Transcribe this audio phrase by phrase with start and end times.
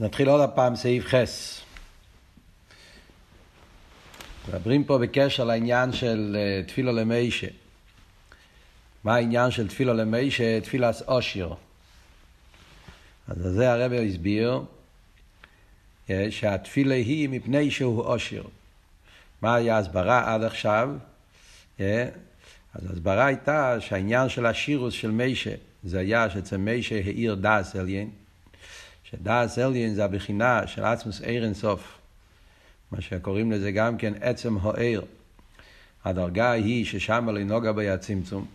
[0.00, 1.60] נתחיל עוד הפעם סעיף חס.
[4.48, 7.46] מדברים פה בקשר לעניין של אה, תפילו למיישה.
[9.04, 10.60] מה העניין של תפילו למיישה?
[10.60, 11.54] תפילס אושיר.
[13.28, 14.60] אז זה הרב הסביר
[16.10, 18.44] אה, שהתפילה היא מפני שהוא אושיר.
[19.42, 20.90] מה היה ההסברה עד עכשיו?
[21.80, 22.08] אה,
[22.74, 25.54] אז ההסברה הייתה שהעניין של השירוס של מיישה,
[25.84, 28.10] זה היה שאצל מיישה העיר דס עליין.
[29.10, 31.98] שדאס אליין זה הבחינה של עצמוס עיר אינסוף,
[32.92, 35.04] מה שקוראים לזה גם כן עצם העיר.
[36.04, 38.46] הדרגה היא ששם לא נוגע בי הצמצום.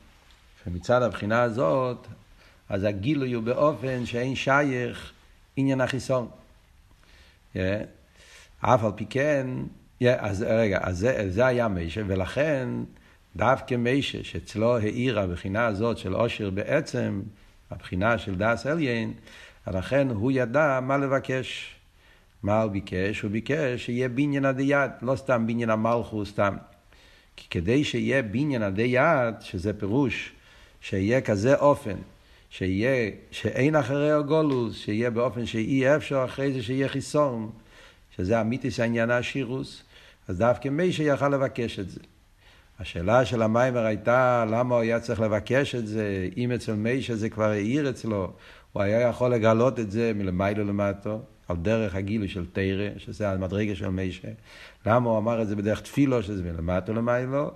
[0.68, 2.08] ומצד הבחינה הזאת,
[2.70, 5.12] אז הגילוי הוא באופן שאין שייך
[5.56, 6.28] עניין החיסון.
[7.54, 7.58] Yeah.
[8.60, 9.48] אף על פי כן,
[10.04, 12.70] yeah, אז רגע, אז זה, זה היה מישה, ולכן
[13.36, 17.22] דווקא מישה, שאצלו האירה הבחינה הזאת של עושר בעצם,
[17.72, 19.14] הבחינה של דאס אליין,
[19.68, 21.76] לכן הוא ידע מה לבקש.
[22.44, 23.22] מה הוא ביקש?
[23.22, 26.56] הוא ביקש שיהיה בניין עדי יד, לא סתם בניין המלכו, סתם.
[27.36, 30.32] כי כדי שיהיה בניין עדי יד, שזה פירוש,
[30.82, 31.96] שיהיה כזה אופן,
[32.50, 37.52] שיהיה, שאין אחרי הגולוס, שיהיה באופן שאי אפשר אחרי זה שיהיה חיסון,
[38.16, 39.84] שזה אמיתיס העניין השירוס,
[40.28, 42.00] אז דווקא מי שיכל לבקש את זה.
[42.80, 47.30] השאלה של המיימר הייתה למה הוא היה צריך לבקש את זה, אם אצל מי שזה
[47.30, 48.34] כבר העיר אצלו,
[48.74, 53.76] הוא היה יכול לגלות את זה מלמיילו למטו, על דרך הגילוי של תרא, שזה המדרגה
[53.76, 54.28] של מישה.
[54.86, 57.52] למה הוא אמר את זה בדרך תפילו, שזה מלמטו למיילו?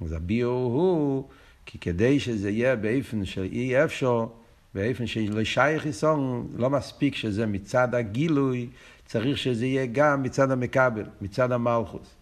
[0.00, 1.28] אז הביאו הוא,
[1.66, 4.26] כי כדי שזה יהיה באופן של אי אפשר,
[4.74, 8.68] באופן של שייך חיסון, לא מספיק שזה מצד הגילוי,
[9.06, 12.14] צריך שזה יהיה גם מצד המכבל, מצד המלכוס.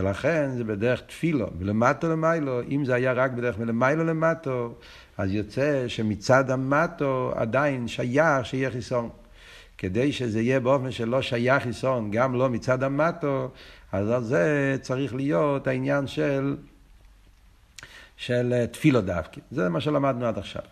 [0.00, 4.74] ולכן זה בדרך תפילו, מלמטו למיילו, אם זה היה רק בדרך מלמיילו למטו,
[5.18, 9.08] אז יוצא שמצד המטו עדיין שייך שיהיה חיסון.
[9.78, 13.50] כדי שזה יהיה באופן שלא שייך חיסון, גם לא מצד המטו,
[13.92, 16.56] אז על זה צריך להיות העניין של,
[18.16, 19.40] של תפילו דווקא.
[19.50, 20.62] זה מה שלמדנו עד עכשיו.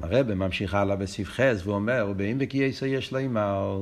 [0.00, 3.78] הרב ממשיך הלאה בסעיף חס ואומר, ובאים וכי יסו יש לו אמר,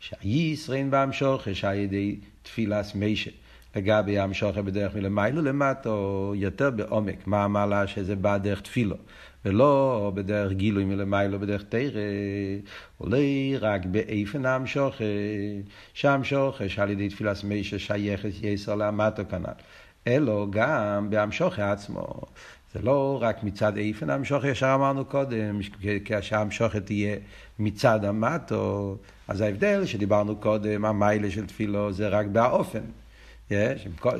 [0.00, 3.30] שהישרין בהמשוכש על ידי תפילס מישה.
[3.76, 8.96] לגבי המשוכר בדרך מלמיילו למטו, יותר בעומק, מה המעלה שזה בא דרך תפילו,
[9.44, 12.00] ולא בדרך גילוי מלמיילו בדרך תרא,
[12.98, 13.18] עולה
[13.60, 15.04] רק באיפן המשוכר,
[15.94, 19.52] שהמשוכר שעל ידי תפילת מי ששייכת יסר למטו כנ"ל,
[20.06, 22.20] אלא גם בהמשוכר עצמו.
[22.74, 25.60] זה לא רק מצד איפן המשוכר, ישר אמרנו קודם,
[26.04, 27.16] כאשר המשוכר תהיה
[27.58, 28.96] מצד המטו,
[29.28, 32.80] אז ההבדל שדיברנו קודם, המיילה של תפילו זה רק באופן.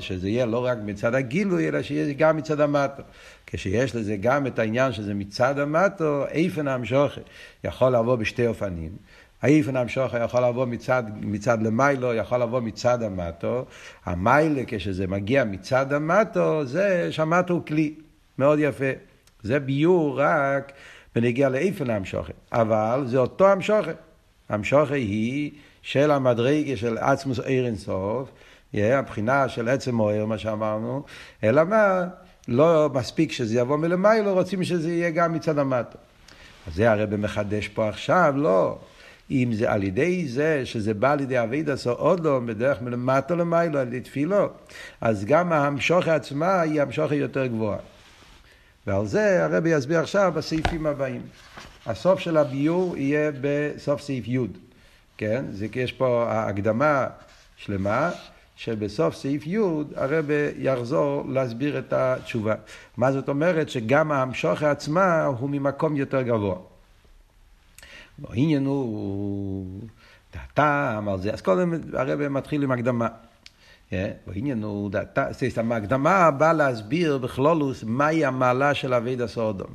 [0.01, 3.03] שזה יהיה לא רק מצד הגילוי, אלא שיהיה גם מצד המטו.
[3.47, 7.23] כשיש לזה גם את העניין שזה מצד המטו, איפן המשוכר
[7.65, 8.91] יכול לבוא בשתי אופנים.
[9.43, 13.65] האיפן המשוכר יכול לבוא מצד, מצד למיילו, יכול לבוא מצד המטו.
[14.05, 17.95] המיילה, כשזה מגיע מצד המטו, זה שהמטו הוא כלי.
[18.39, 18.91] מאוד יפה.
[19.43, 20.73] זה ביור רק
[21.15, 22.33] בנגיע לאיפן המשוכר.
[22.53, 23.93] אבל זה אותו המשוכר.
[24.49, 25.51] המשוכר היא
[25.83, 28.31] של המדרגה של עצמוס אירנסוף.
[28.75, 31.03] הבחינה של עצם מוער, מה שאמרנו,
[31.45, 32.05] אלא מה,
[32.49, 35.99] לא מספיק שזה יבוא מלמיילו, רוצים שזה יהיה גם מצד המטה.
[36.67, 38.79] אז זה הרב מחדש פה עכשיו, לא.
[39.31, 43.79] אם זה על ידי זה שזה בא על ידי אבידע עוד לא, בדרך מלמטה למיילו,
[43.79, 44.49] על ידי תפילו,
[45.01, 47.79] אז גם ההמשוכה עצמה היא המשוכה יותר גבוהה.
[48.87, 51.23] ועל זה הרב יסביר עכשיו בסעיפים הבאים.
[51.87, 54.39] הסוף של הביור יהיה בסוף סעיף י',
[55.17, 55.45] כן?
[55.53, 57.07] זה כי יש פה הקדמה
[57.57, 58.11] שלמה.
[58.61, 59.59] שבסוף סעיף י'
[59.97, 62.55] הרב יחזור להסביר את התשובה.
[62.97, 63.69] מה זאת אומרת?
[63.69, 66.57] שגם ההמשוכה עצמה הוא ממקום יותר גבוה.
[68.29, 69.67] העניין הוא
[70.35, 73.09] דעתם על זה, אז קודם הרב מתחיל עם הקדמה.
[74.27, 79.71] העניין הוא דעתם, ההקדמה באה להסביר בכלולוס מהי המעלה של אביד הסודום.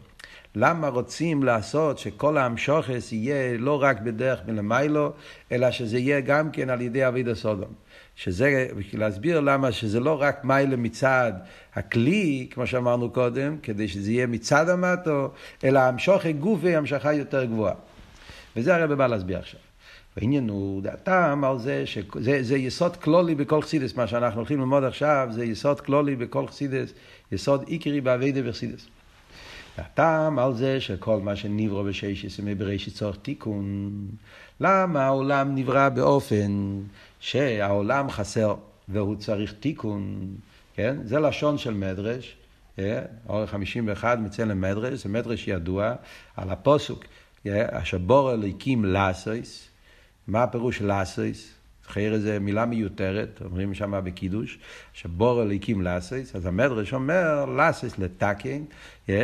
[0.55, 5.13] למה רוצים לעשות שכל ההמשוכס יהיה לא רק בדרך מלמיילו,
[5.51, 7.84] אלא שזה יהיה גם כן על ידי אביד הסודום.
[8.15, 11.33] שזה, בשביל להסביר למה שזה לא רק מיילה מצד
[11.73, 15.31] הכלי, כמו שאמרנו קודם, כדי שזה יהיה מצד המטו,
[15.63, 17.73] אלא המשוכי גופי המשכה יותר גבוהה.
[18.55, 19.59] וזה הרב בא להסביר עכשיו.
[20.17, 24.83] העניין הוא דעתם על זה שזה זה יסוד כלולי בכל חסידס, מה שאנחנו הולכים ללמוד
[24.83, 26.93] עכשיו, זה יסוד כלולי בכל חסידס,
[27.31, 28.87] יסוד עיקרי באביידה וחסידס.
[29.77, 33.91] דעתם על זה שכל מה שנברא בשש בראשית צורך תיקון.
[34.59, 36.79] למה העולם נברא באופן
[37.19, 38.55] שהעולם חסר
[38.87, 40.27] והוא צריך תיקון,
[40.75, 40.97] כן?
[41.03, 42.35] זה לשון של מדרש,
[42.79, 43.01] אה?
[43.29, 45.93] אורך 51 מצלם מדרש, זה מדרש ידוע
[46.37, 47.05] על הפוסוק,
[47.47, 49.67] אשר בור אליקים לאסויס,
[50.27, 51.54] מה הפירוש לאסויס?
[51.87, 54.59] חייר זה מילה מיותרת, אומרים שם בקידוש,
[54.93, 58.63] שבור אליקים לאסויס, אז המדרש אומר לאסויס לתקן,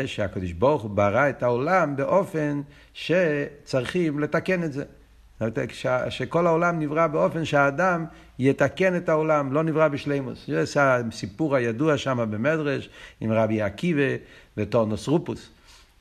[0.05, 2.61] שהקדוש ברוך הוא ברא את העולם באופן
[2.93, 4.83] שצריכים לתקן את זה.
[6.09, 8.05] שכל העולם נברא באופן שהאדם
[8.39, 10.47] יתקן את העולם, לא נברא בשלימות.
[10.47, 12.89] זה הסיפור הידוע שם במדרש
[13.21, 14.15] עם רבי עקיבא
[14.57, 15.49] וטורנוס רופוס.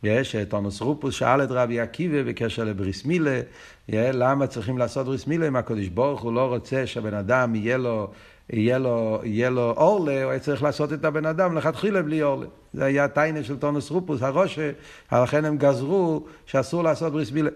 [0.03, 3.41] יש טורנוס רופוס שאל את רבי עקיבא בקשר לברית מילה,
[3.89, 8.11] למה צריכים לעשות ברית מילה אם הקדוש ברוך הוא לא רוצה שהבן אדם יהיה לו,
[8.53, 12.47] יהיה לו, יהיה לו ערלה, הוא היה צריך לעשות את הבן אדם לכתחילה בלי ערלה.
[12.75, 14.71] זה היה טענה של טורנוס רופוס, הרשע,
[15.13, 17.51] לכן הם גזרו שאסור לעשות ברית מילה.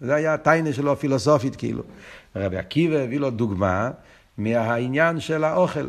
[0.00, 1.82] זה היה הטיינה שלו הפילוסופית כאילו.
[2.36, 3.90] רבי עקיבא הביא לו דוגמה
[4.38, 5.86] מהעניין של האוכל.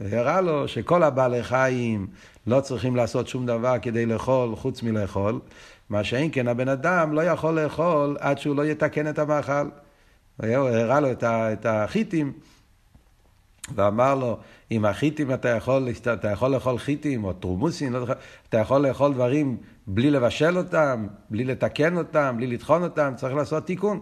[0.00, 2.06] הראה לו שכל הבעלי חיים
[2.46, 5.40] לא צריכים לעשות שום דבר כדי לאכול חוץ מלאכול,
[5.90, 9.68] מה שאין כן הבן אדם לא יכול לאכול עד שהוא לא יתקן את המאכל.
[10.36, 12.32] הוא הראה לו את החיטים
[13.74, 14.38] ואמר לו,
[14.70, 18.06] עם החיטים אתה יכול, אתה יכול לאכול חיטים או תרומוסים, לא
[18.48, 19.56] אתה יכול לאכול דברים
[19.86, 24.00] בלי לבשל אותם, בלי לתקן אותם, בלי לטחון אותם, צריך לעשות תיקון.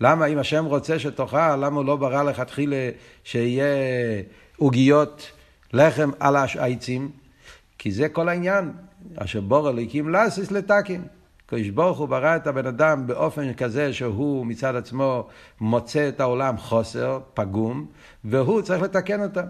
[0.00, 2.90] למה אם השם רוצה שתאכל, למה הוא לא ברא לכתחילה
[3.24, 3.64] שיהיה
[4.56, 5.30] עוגיות
[5.72, 7.10] לחם על העצים?
[7.82, 8.72] כי זה כל העניין,
[9.16, 11.02] אשר בור אלוקים לאסיס לתקן.
[11.46, 15.28] קדוש ברוך הוא ברא את הבן אדם באופן כזה שהוא מצד עצמו
[15.60, 17.86] מוצא את העולם חוסר, פגום,
[18.24, 19.46] והוא צריך לתקן אותם.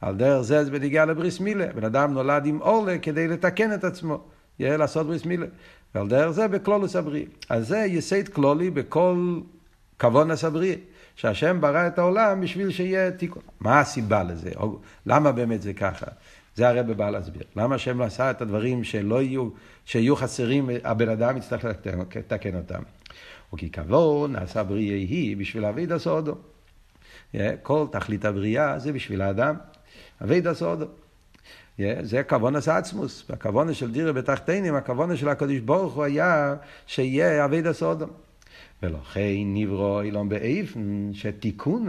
[0.00, 1.66] על דרך זה זה בניגיע לבריס מילה.
[1.74, 4.20] בן אדם נולד עם עולה כדי לתקן את עצמו.
[4.58, 5.46] יהיה לעשות בריס מילה.
[5.94, 7.26] ועל דרך זה בכלולוס הבריא.
[7.48, 9.40] אז זה יסייד כלולי בכל
[10.00, 10.76] כוונס הבריא.
[11.16, 13.42] שהשם ברא את העולם בשביל שיהיה תיקון.
[13.60, 14.50] מה הסיבה לזה?
[15.06, 16.06] למה באמת זה ככה?
[16.60, 17.42] זה הרב בא להסביר.
[17.56, 19.48] למה השם לא עשה את הדברים שלא יהיו,
[19.84, 22.82] שיהיו חסרים, הבן אדם יצטרך לתקן אותם.
[23.54, 26.34] וכי כבוד נעשה בריאה היא בשביל אביד הסודו.
[27.62, 29.54] כל תכלית הבריאה זה בשביל האדם.
[30.24, 30.86] אביד הסודו.
[31.78, 36.54] זה הכוונס עצמוס, והכוונס של דירה בתחתינים, הכוונס של הקדוש ברוך הוא היה
[36.86, 38.06] שיהיה אביד הסודו.
[38.82, 41.88] ולכן נברוא אילון באיפן שתיקון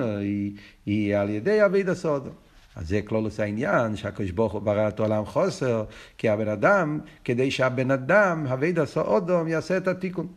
[0.87, 2.29] יהיה על ידי אביד הסודו.
[2.75, 5.83] אז זה כלולוס העניין, שהקדוש ברוך הוא ברא את העולם חוסר,
[6.17, 10.27] כי הבן אדם, כדי שהבן אדם, הוויד עשו אודום, יעשה את התיקון.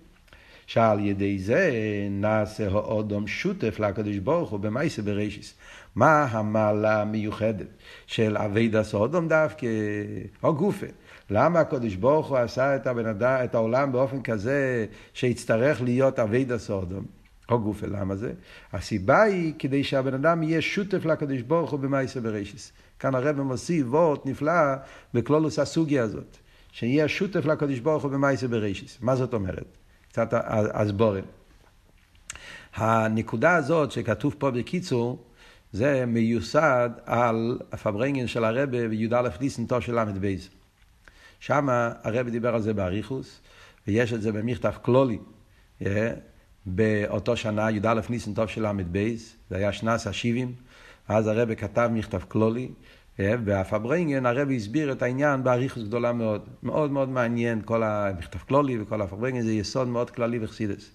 [0.67, 1.71] שעל ידי זה
[2.11, 5.55] נעשה האודום שותף לקדוש ברוך הוא במייסה בראשיס.
[5.95, 7.67] מה המעלה המיוחדת
[8.07, 9.67] של אביד עשו אודום דווקא,
[10.43, 10.87] או גופה.
[11.31, 16.53] למה הקדוש ברוך הוא עשה את, הבן אדם, את העולם באופן כזה שיצטרך להיות אביד
[16.53, 17.05] עשו אודום?
[17.51, 18.33] או גופה, למה זה?
[18.73, 22.73] הסיבה היא כדי שהבן אדם יהיה שותף לקדוש ברוך הוא במאיסא ברישיס.
[22.99, 24.75] כאן הרב מוסיף וורט נפלא
[25.15, 26.37] בכלולוס הסוגיה הזאת,
[26.73, 28.99] שיהיה שותף לקדוש ברוך הוא במאיסא ברישיס.
[29.01, 29.67] מה זאת אומרת?
[30.09, 31.25] קצת הסבורן.
[32.75, 35.25] הנקודה הזאת שכתוב פה בקיצור,
[35.73, 40.35] זה מיוסד על הפברנגן של הרבה בי"א ניסנטו של ל"ב.
[41.41, 41.69] שם
[42.03, 43.41] הרבה דיבר על זה באריכוס,
[43.87, 45.19] ויש את זה במכתב כלולי.
[46.67, 49.15] באותו שנה, י"א ניסן טוב של ל"ב,
[49.51, 50.53] זה היה שנס השבעים,
[51.09, 52.69] אז הרבי כתב מכתב כלולי,
[53.21, 56.49] אה, והפברנגן, הרבי הסביר את העניין באריכוס גדולה מאוד.
[56.63, 60.91] מאוד מאוד מעניין, כל המכתב כלולי וכל הפברנגן, זה יסוד מאוד כללי וחסידס.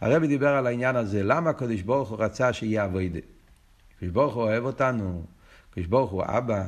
[0.00, 3.20] הרבי דיבר על העניין הזה, למה הקדוש ברוך הוא רצה שיהיה אבוידה?
[3.96, 5.24] הקדוש ברוך הוא אוהב אותנו,
[5.70, 6.64] הקדוש ברוך הוא אבא,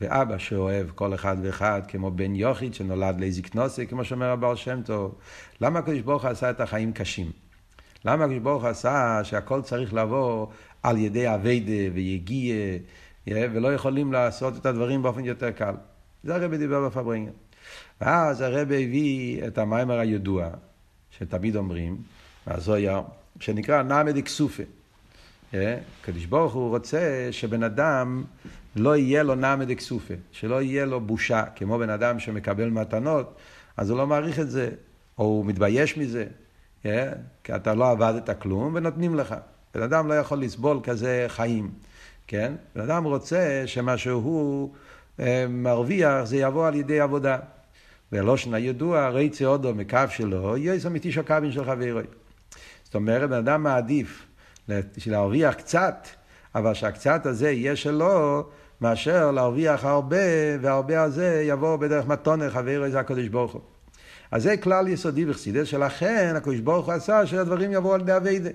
[0.00, 5.14] ואבא שאוהב כל אחד ואחד, כמו בן יוחיד שנולד לאיזיקנוסי, כמו שאומר הבעל שם טוב.
[5.60, 7.49] למה הקדוש ברוך הוא עשה את החיים קשים?
[8.04, 10.46] למה הקדוש ברוך עשה שהכל צריך לבוא
[10.82, 12.54] על ידי אביידה ויגיע,
[13.26, 15.74] ולא יכולים לעשות את הדברים באופן יותר קל?
[16.24, 17.32] זה הרבי דיבר בפברינגר.
[18.00, 20.48] ואז הרבי הביא את המיימר הידוע,
[21.18, 21.96] שתמיד אומרים,
[22.46, 23.00] מהזויר,
[23.40, 24.62] שנקרא נעמד אקסופה.
[25.52, 28.24] הקדוש ברוך הוא רוצה שבן אדם
[28.76, 33.34] לא יהיה לו נעמד אקסופה, שלא יהיה לו בושה, כמו בן אדם שמקבל מתנות,
[33.76, 34.70] אז הוא לא מעריך את זה,
[35.18, 36.26] או הוא מתבייש מזה?
[36.82, 39.34] כי אתה לא עבדת כלום ונותנים לך.
[39.74, 41.70] בן אדם לא יכול לסבול כזה חיים,
[42.26, 42.52] כן?
[42.74, 44.74] בן אדם רוצה שמה שהוא
[45.20, 47.38] אה, מרוויח זה יבוא על ידי עבודה.
[48.12, 52.04] ולושן הידוע, רייצה אודו מקו שלו, יויס אמיתי שוקבין של חברוי.
[52.84, 54.26] זאת אומרת, בן אדם מעדיף
[55.06, 56.06] להרוויח קצת,
[56.54, 58.42] אבל שהקצת הזה יהיה שלו,
[58.80, 60.16] מאשר להרוויח הרבה,
[60.60, 63.60] והרבה הזה יבוא בדרך מתונה, חברוי זה הקדוש ברוך הוא.
[64.30, 68.50] אז זה כלל יסודי בחסידס, שלכן הקדוש ברוך הוא עשה שהדברים יבואו על ידי אביידה.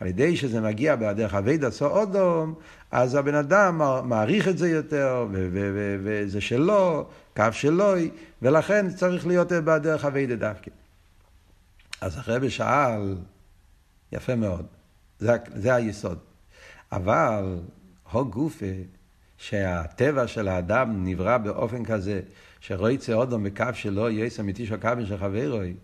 [0.00, 2.54] על ידי שזה מגיע בדרך אביידה עשו אודום,
[2.90, 5.26] אז הבן אדם מעריך את זה יותר,
[6.04, 7.94] וזה שלו, קו שלו,
[8.42, 10.70] ולכן צריך להיות בדרך אביידה דווקא.
[12.00, 13.16] אז הרבי שאל,
[14.12, 14.66] יפה מאוד,
[15.18, 16.18] זה, זה היסוד.
[16.92, 17.58] אבל
[18.12, 18.66] הו גופה,
[19.38, 22.20] שהטבע של האדם נברא באופן כזה,
[22.66, 25.74] שרויצה אודום בקו שלו, יועץ אמיתי של קו של חברוי,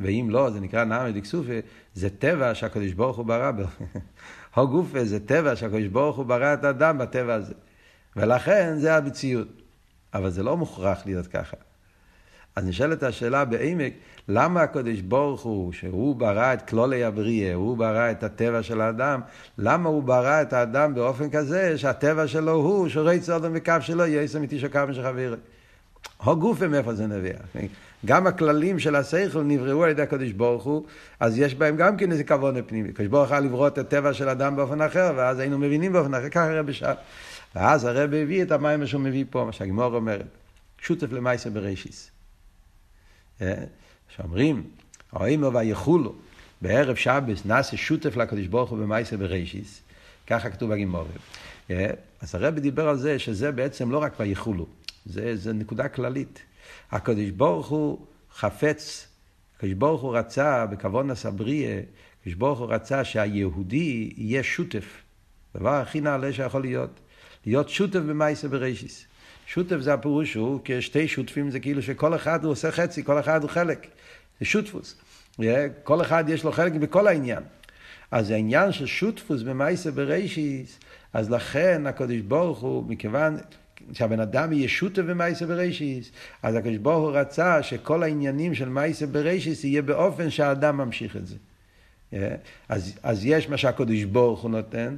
[0.00, 1.52] ואם לא, זה נקרא נעמי דקסופה,
[1.94, 3.62] זה טבע שהקדוש ברוך הוא ברא בו.
[4.54, 7.54] הו גופה זה טבע שהקדוש ברוך הוא ברא את האדם בטבע הזה.
[8.16, 9.48] ולכן זה המציאות.
[10.14, 11.56] אבל זה לא מוכרח להיות ככה.
[12.56, 13.92] אז נשאלת השאלה בעמק,
[14.28, 19.20] למה הקדוש ברוך הוא, שהוא ברא את כלולי הבריאה, הוא ברא את הטבע של האדם,
[19.58, 24.38] למה הוא ברא את האדם באופן כזה שהטבע שלו הוא, שרצה אדם בקו שלו, יעשה
[24.38, 25.34] מתיש הקו של
[26.18, 26.32] חברי.
[26.32, 27.34] הו גופה מאיפה זה נביע.
[28.06, 30.86] גם הכללים של השכל נבראו על ידי הקדוש ברוך הוא,
[31.20, 32.88] אז יש בהם גם כן איזה כבוד פנימי.
[32.88, 36.28] הקדוש ברוך הוא לברוא את הטבע של אדם באופן אחר, ואז היינו מבינים באופן אחר,
[36.28, 36.94] ככה הרב שאל.
[37.54, 40.26] ואז הרב הביא את המים שהוא מביא פה, מה שהגמור אומרת.
[40.78, 42.10] שותף למייסה בראשיס.
[43.42, 43.54] אה,
[44.16, 44.62] שאומרים,
[45.12, 46.14] האימו ויכולו,
[46.62, 49.80] בערב שבס נעשה שותף לקדוש ברוך הוא במייסה בראשיס.
[50.26, 51.06] ככה כתוב בגימור.
[51.70, 54.66] אה, אז הרב דיבר על זה שזה בעצם לא רק ויכולו,
[55.06, 56.42] זה, זה נקודה כללית.
[56.90, 59.08] הקדוש ברוך הוא חפץ,
[59.56, 61.80] הקדוש ברוך הוא רצה בכבוד הסבריה,
[62.20, 65.02] הקדוש ברוך הוא רצה שהיהודי יהיה שותף.
[65.54, 67.00] הדבר הכי נעלה שיכול להיות.
[67.46, 69.04] להיות שותף במייסה בראשיס.
[69.46, 73.42] שותף זה הפירוש הוא כשתי שותפים זה כאילו שכל אחד הוא עושה חצי, כל אחד
[73.42, 73.86] הוא חלק.
[74.40, 74.96] זה שותפוס.
[75.82, 77.42] כל אחד יש לו חלק בכל העניין.
[78.10, 80.78] אז העניין של שותפוס במייסה בראשיס,
[81.12, 83.36] אז לכן הקדוש ברוך הוא, מכיוון
[83.92, 86.10] שהבן אדם יהיה שותף במייסה בראשיס,
[86.42, 91.26] אז הקדוש ברוך הוא רצה שכל העניינים של מייסה בראשיס יהיה באופן שהאדם ממשיך את
[91.26, 91.36] זה.
[92.68, 94.96] אז, אז יש מה שהקדוש ברוך הוא נותן,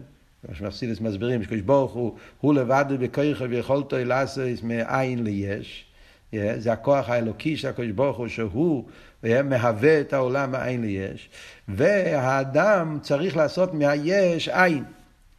[0.48, 5.84] מה שמחסידס מסבירים, שקדוש ברוך הוא, הוא לבד בכויכו ויכולתו לעשות מאין ליש.
[6.32, 8.84] זה הכוח האלוקי של הקדוש ברוך הוא, שהוא
[9.22, 11.28] מהווה את העולם מאין ליש.
[11.68, 14.84] והאדם צריך לעשות מהיש עין.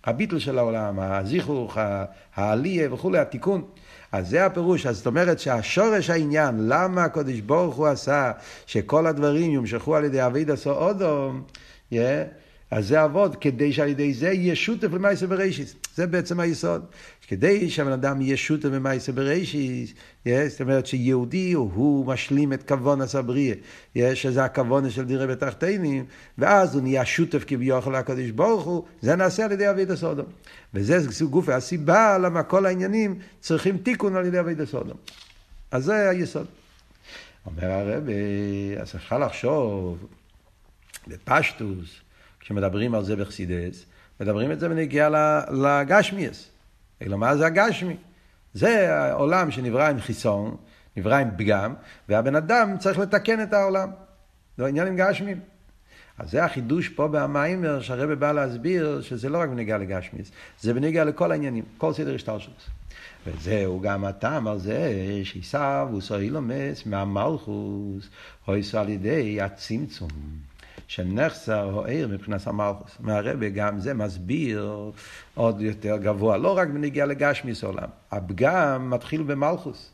[0.08, 1.78] הביטל של העולם, הזיכוך,
[2.36, 3.64] העלייה וכולי, התיקון.
[4.12, 8.32] אז זה הפירוש, אז זאת אומרת שהשורש העניין, למה הקדוש ברוך הוא עשה
[8.66, 11.44] שכל הדברים יומשכו על ידי אביד עשו אודום,
[11.94, 11.96] yeah,
[12.72, 15.76] אז זה אבות, כדי שעל ידי זה יהיה שותף למעשה בראשיס.
[15.96, 16.86] זה בעצם היסוד.
[17.28, 19.94] כדי שהבן אדם יהיה שותף למעשה בראשיס,
[20.26, 23.56] זאת אומרת שיהודי הוא משלים את כוון הסבריה,
[24.14, 26.06] שזה הכוון של דירה בתחתינים,
[26.38, 30.26] ואז הוא נהיה שותף כביכול לקדוש ברוך הוא, זה נעשה על ידי אביד הסודום.
[30.74, 34.98] וזה גוף הסיבה למה כל העניינים צריכים תיקון על ידי אביד הסודום.
[35.72, 36.46] אז זה היסוד.
[37.46, 38.04] אומר הרב,
[38.82, 40.08] אז אפשר לחשוב
[41.08, 42.07] בפשטוס,
[42.48, 43.86] כשמדברים על זה בחסידס,
[44.20, 45.10] מדברים את זה בנגיעה
[45.51, 46.50] לגשמיאס.
[47.01, 47.96] אלא מה זה הגשמי?
[48.54, 50.56] זה העולם שנברא עם חיסון,
[50.98, 51.74] נברא עם פגם,
[52.10, 53.89] והבן אדם צריך לתקן את העולם.
[54.58, 55.39] זה עניין עם גשמים.
[56.18, 61.06] אז זה החידוש פה במיימר שהרבא בא להסביר שזה לא רק בנגיעה לגשמיס, זה בנגיעה
[61.06, 62.70] לכל העניינים, כל סדר השתלשלוס.
[63.25, 64.92] וזהו גם הטעם על זה
[65.24, 68.10] שעיסאוו הוא סוהילומס מהמלכוס,
[68.48, 70.10] או על ידי הצמצום.
[70.88, 72.98] שנחסר או עיר מבחינת המלכוס.
[73.00, 74.91] מהרבה גם זה מסביר
[75.36, 77.89] עוד יותר גבוה, לא רק בנגיעה לגשמיס עולם.
[78.12, 79.91] הפגם מתחיל במלכוס.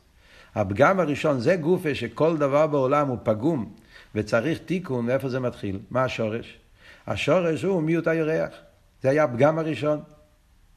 [0.54, 3.72] הפגם הראשון זה גופה שכל דבר בעולם הוא פגום
[4.14, 5.78] וצריך תיקון, מאיפה זה מתחיל?
[5.90, 6.58] מה השורש?
[7.06, 8.50] השורש הוא מיעוט הירח.
[9.02, 10.00] זה היה הפגם הראשון.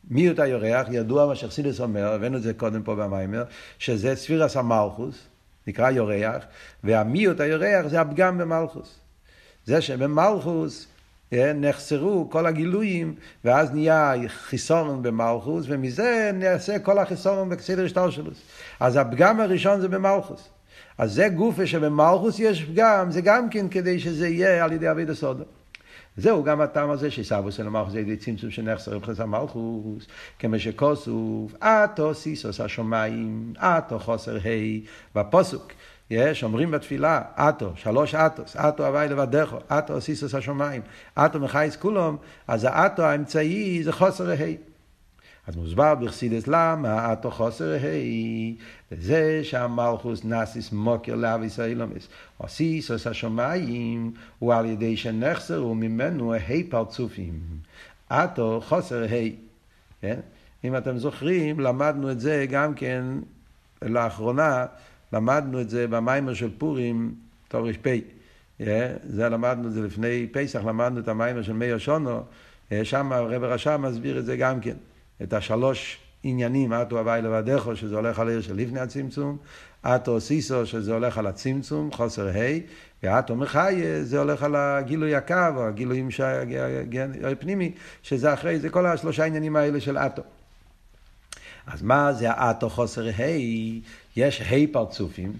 [0.09, 3.43] מיעוט הירח, ידוע מה שחסידס אומר, הבאנו את זה קודם פה במיימר,
[3.79, 5.27] שזה ספירס המלכוס,
[5.67, 6.43] נקרא יורח,
[6.83, 8.99] והמיעוט הירח זה הפגם במלכוס.
[9.67, 10.87] זה שבמלכוס
[11.33, 18.41] אה, נחסרו כל הגילויים, ואז נהיה חיסורן במלכוס, ומזה נעשה כל החיסורן בסדר השתלשלוס.
[18.79, 20.49] אז הפגם הראשון זה במלכוס.
[20.97, 25.09] אז זה גופה שבמלכוס יש פגם, זה גם כן כדי שזה יהיה על ידי אביד
[25.09, 25.43] הסודו.
[26.17, 30.07] זהו גם הטעם הזה שסבוס אל המלכוס זה ידי צמצום שנחסר מבחינת המלכוס,
[30.39, 34.79] כמו שכוסוף, אתו סיסוס השמיים, אתו חוסר ה'
[35.15, 35.71] בפוסוק.
[36.09, 40.81] יש, אומרים בתפילה, אטו, שלוש אטוס, אטו הווי לבדךו, אטו סיסוס השמיים,
[41.15, 44.57] אטו מחייס כולום, אז האטו האמצעי זה חוסר ההי.
[45.47, 48.55] אז מוסבר בחסידס למה אטו חוסר ההי,
[48.91, 52.07] זה שהמלכוס נאסיס מוקר לאביס האילומס,
[52.39, 57.39] או סיסוס השמיים הוא על ידי שנחסרו ממנו ההי פרצופים.
[58.09, 59.35] אטו חוסר ההי.
[60.01, 60.19] כן?
[60.63, 63.03] אם אתם זוכרים, למדנו את זה גם כן
[63.81, 64.65] לאחרונה,
[65.13, 67.15] למדנו את זה במיימר של פורים,
[67.47, 67.87] תר"פ.
[69.03, 72.21] זה למדנו את זה לפני פסח, למדנו את המיימר של מאיר שונו,
[72.83, 74.75] שם הרב רשם מסביר את זה גם כן,
[75.23, 79.37] את השלוש עניינים, אטו הוואי לבדך, שזה הולך על העיר של לפני הצמצום,
[79.81, 82.57] אטו סיסו, שזה הולך על הצמצום, חוסר ה',
[83.03, 86.09] ואטו מחיה, זה הולך על הגילוי הקו, או הגילויים
[87.31, 87.71] הפנימי,
[88.03, 90.21] שזה אחרי, זה כל השלושה עניינים האלה של אטו.
[91.67, 93.21] אז מה זה האטו חוסר ה'?
[94.17, 95.33] יש ה' פרצופים,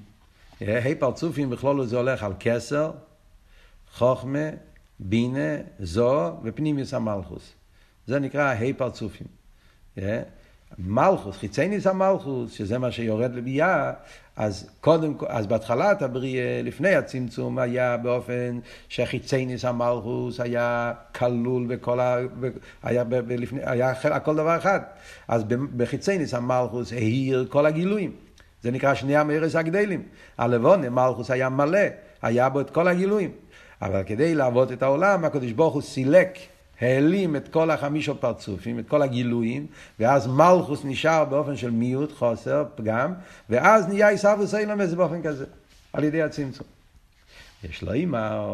[0.61, 2.91] ה' פרצופים בכלול זה הולך על כסר,
[3.93, 4.49] חוכמה,
[4.99, 7.53] בינה, זו ופנימיוס המלכוס.
[8.07, 9.27] זה נקרא ה' פרצופים.
[10.79, 13.93] מלכוס, חיצייניס המלכוס, שזה מה שיורד לביאה,
[14.35, 22.17] אז קודם, אז בהתחלת הבריאה, לפני הצמצום, היה באופן שחיצייניס המלכוס היה כלול בכל ה...
[22.83, 24.79] היה, ב, לפני, היה הכל דבר אחד.
[25.27, 25.43] אז
[25.77, 28.26] בחיצייניס המלכוס העיר כל הגילויים.
[28.63, 30.03] זה נקרא שני המרס הגדלים.
[30.37, 31.79] הלבונה, מלכוס היה מלא,
[32.21, 33.31] היה בו את כל הגילויים.
[33.81, 36.37] אבל כדי לעבוד את העולם, הקדוש ברוך הוא סילק
[36.81, 39.67] העלים את כל החמישו פרצופים, את כל הגילויים,
[39.99, 43.13] ואז מלכוס נשאר באופן של מיעוט, חוסר, פגם,
[43.49, 45.45] ואז נהיה עיסאוווס אילומס באופן כזה,
[45.93, 46.67] על ידי הצמצום.
[47.63, 48.45] יש לו אימא,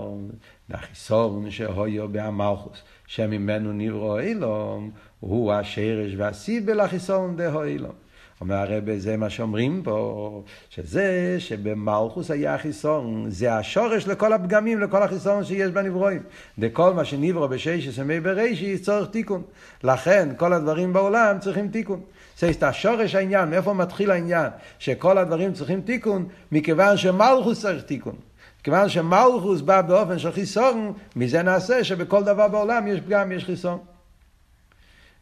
[0.69, 8.02] נחיסורן שהויו בהמלכוס, שממנו נברוא אילום, הוא השרש והסיבל החיסורן דהו אילום.
[8.43, 15.03] אומר הרב, זה מה שאומרים פה, שזה שבמלכוס היה חיסון, זה השורש לכל הפגמים, לכל
[15.03, 16.21] החיסון שיש בנברואים.
[16.59, 19.41] וכל מה שנברוא בשש ימי בראשי צורך תיקון.
[19.83, 22.01] לכן כל הדברים בעולם צריכים תיקון.
[22.39, 24.50] זה השורש העניין, מאיפה מתחיל העניין?
[24.79, 28.15] שכל הדברים צריכים תיקון, מכיוון שמלכוס צריך תיקון.
[28.63, 33.79] כיוון שמלכוס בא באופן של חיסון, מזה נעשה שבכל דבר בעולם יש פגם, יש חיסון.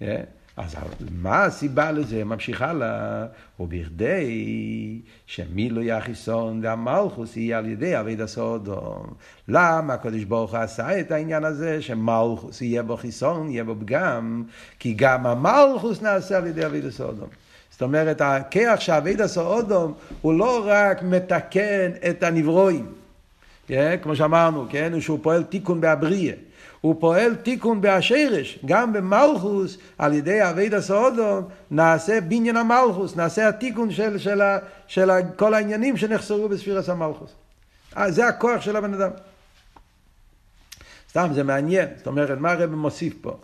[0.02, 0.06] Yeah.
[0.58, 0.76] אז
[1.22, 2.24] מה הסיבה לזה?
[2.24, 3.26] ממשיך הלאה,
[3.60, 9.14] ובכדי שמילוי החיסון והמלכוס יהיה על ידי אביד הסודום.
[9.48, 14.44] למה הקדוש ברוך הוא עשה את העניין הזה שמלכוס יהיה בו חיסון, יהיה בו פגם?
[14.80, 17.30] כי גם המלכוס נעשה על ידי אביד הסודום.
[17.72, 22.86] זאת אומרת, הכיח שאביד הסודום הוא לא רק מתקן את הנברואים,
[23.68, 23.96] כן?
[24.02, 25.02] כמו שאמרנו, כן?
[25.02, 26.34] שהוא פועל תיקון בהבריאה.
[26.82, 33.92] הוא פועל תיקון באשרש, גם במלכוס, על ידי אבייד הסעודו, נעשה בניין המלכוס, נעשה התיקון
[33.92, 34.42] של, של,
[34.88, 37.32] של, של כל העניינים שנחסרו בספירס המלכוס.
[37.98, 39.12] אה, זה הכוח של הבן אדם.
[41.10, 41.88] סתם, זה מעניין.
[41.98, 43.38] זאת אומרת, מה הרב מוסיף פה?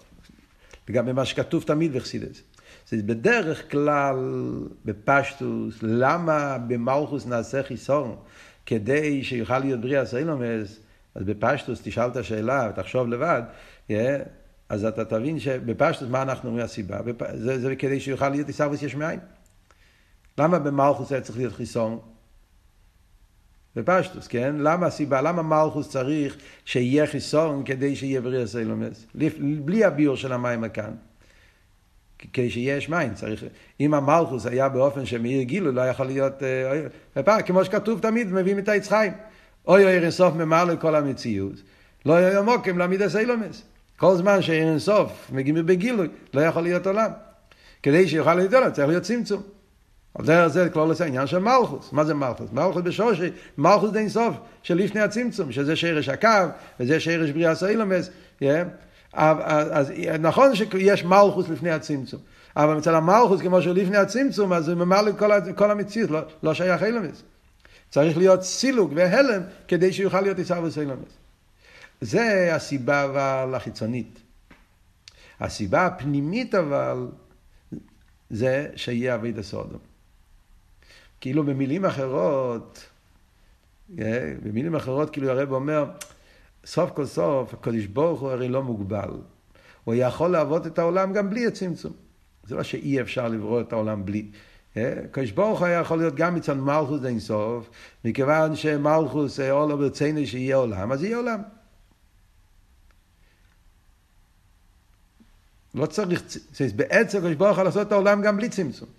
[0.90, 2.42] וגם במה שכתוב תמיד בחסידס.
[2.90, 4.16] זה בדרך כלל,
[4.86, 8.16] בפשטוס, למה במלכוס נעשה חיסון?
[8.66, 10.80] כדי שיוכל להיות בריאה סיילומס,
[11.18, 13.42] אז בפשטוס תשאל את השאלה ותחשוב לבד,
[13.90, 13.94] yeah,
[14.70, 17.00] אז אתה תבין שבפשטוס מה אנחנו אומרים הסיבה?
[17.34, 19.20] זה, זה כדי שיוכל להיות עיסאוויס יש מאין.
[20.38, 22.00] למה במלכוס היה צריך להיות חיסון?
[23.76, 24.56] בפשטוס, כן?
[24.60, 25.22] למה הסיבה?
[25.22, 29.06] למה מלכוס צריך שיהיה חיסון כדי שיהיה בריאה סיילומס?
[29.66, 30.92] בלי הביור של המים הכאן.
[32.34, 33.44] כדי שיש מים, צריך...
[33.80, 36.44] אם המלכוס היה באופן שמאיר גילו, לא יכול להיות...
[37.28, 38.90] אה, כמו שכתוב תמיד, מביאים את העץ.
[39.68, 41.54] אוי אוי אינסוף ממלא כל המציאות,
[42.06, 43.64] לא יהיה מוקם לעמידס אילומס.
[43.98, 47.12] כל זמן שאין אינסוף מגיעים בגילוי, לא יכול להיות עולם.
[47.84, 49.42] כדי שיוכל להיות עולם צריך להיות צמצום.
[50.16, 51.90] על דרך זה כלול עושה עניין של מלכוס.
[51.92, 52.50] מה זה מלכוס?
[52.54, 54.36] מלכוס בשורשי, מלכוס די אינסוף
[54.70, 56.30] לפני הצמצום, שזה שרש הקו,
[56.80, 58.10] וזה שרש בריאה סאילומס.
[59.14, 62.20] אז נכון שיש מלכוס לפני הצמצום,
[62.56, 65.12] אבל מצד המלכוס, כמו שהוא לפני הצמצום, אז הוא ממלא
[65.56, 67.24] כל המציאות, לא, לא שייך אילומס.
[67.89, 71.17] צריך להיות סילוק והלם כדי שיוכל להיות עיסאוווס אילומס.
[72.02, 74.19] זה הסיבה אבל החיצונית.
[75.39, 77.08] הסיבה הפנימית אבל
[78.30, 79.80] זה שיהיה אביד הסודום.
[81.21, 82.86] כאילו במילים אחרות,
[84.00, 85.86] אה, במילים אחרות כאילו הרב אומר,
[86.65, 89.10] סוף כל סוף הקדוש ברוך הוא הרי לא מוגבל.
[89.84, 91.93] הוא יכול לעבוד את העולם גם בלי הצמצום.
[92.43, 94.32] זה לא שאי אפשר לברוא את העולם בלי.
[95.12, 97.70] קדוש ברוך היה יכול להיות גם מצד מלכוס אין סוף,
[98.06, 101.42] מכיוון שמלכוס עולה ברצינו שיהיה עולם, אז יהיה עולם.
[105.76, 106.24] לא צריך,
[106.76, 108.90] בעצם קדוש ברוך לעשות את העולם גם בלי צמצום.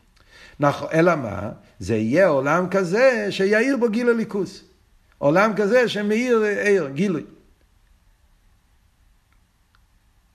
[0.61, 1.51] נכון, אלא מה?
[1.79, 4.65] זה יהיה עולם כזה שיאיר בו גיל הליכוס.
[5.19, 7.25] עולם כזה שמאיר עיר, גילוי.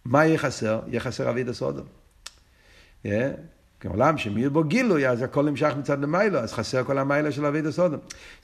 [0.06, 0.82] מה יהיה חסר?
[0.88, 1.50] יהיה חסר אביד
[3.84, 3.94] הסודום.
[3.94, 7.62] כעולם שמאיר בו גילוי, אז הכל נמשך מצד למיילו, אז חסר כל המיילו של אבי
[7.62, 8.00] דסודום.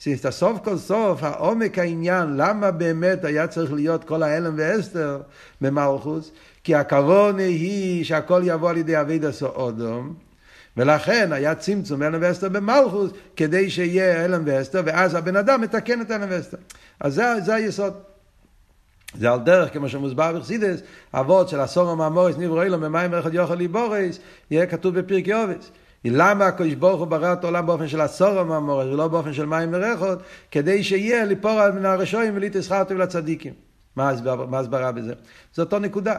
[0.06, 5.20] אז סוף כל סוף, העומק העניין, למה באמת היה צריך להיות כל ההלם ואסתר
[5.60, 6.30] במלכוס?
[6.64, 10.14] כי הכוונה היא שהכל יבוא על ידי אבי דסודום.
[10.76, 16.10] ולכן היה צמצום הלם ואסתר במלכוס, כדי שיהיה הלם ואסתר, ואז הבן אדם מתקן את
[16.10, 16.58] הלם ואסתר.
[17.00, 18.09] אז זה, זה היסוד.
[19.14, 20.80] זה על דרך, כמו שמוסבר בחסידס,
[21.14, 24.18] אבות של עשור המאמורס נברו אילו ממים אחד יוכל ליבורס,
[24.50, 25.70] יהיה כתוב בפרקי עובס.
[26.04, 29.68] למה הקדוש ברוך הוא ברא את העולם באופן של עשור המאמורס ולא באופן של מים
[29.72, 30.18] וריחות,
[30.50, 33.52] כדי שיהיה ליפור על מן הרשועים ולהתסחר טוב לצדיקים.
[33.96, 34.12] מה
[34.52, 35.14] ההסברה בזה?
[35.54, 36.16] זו אותו נקודה.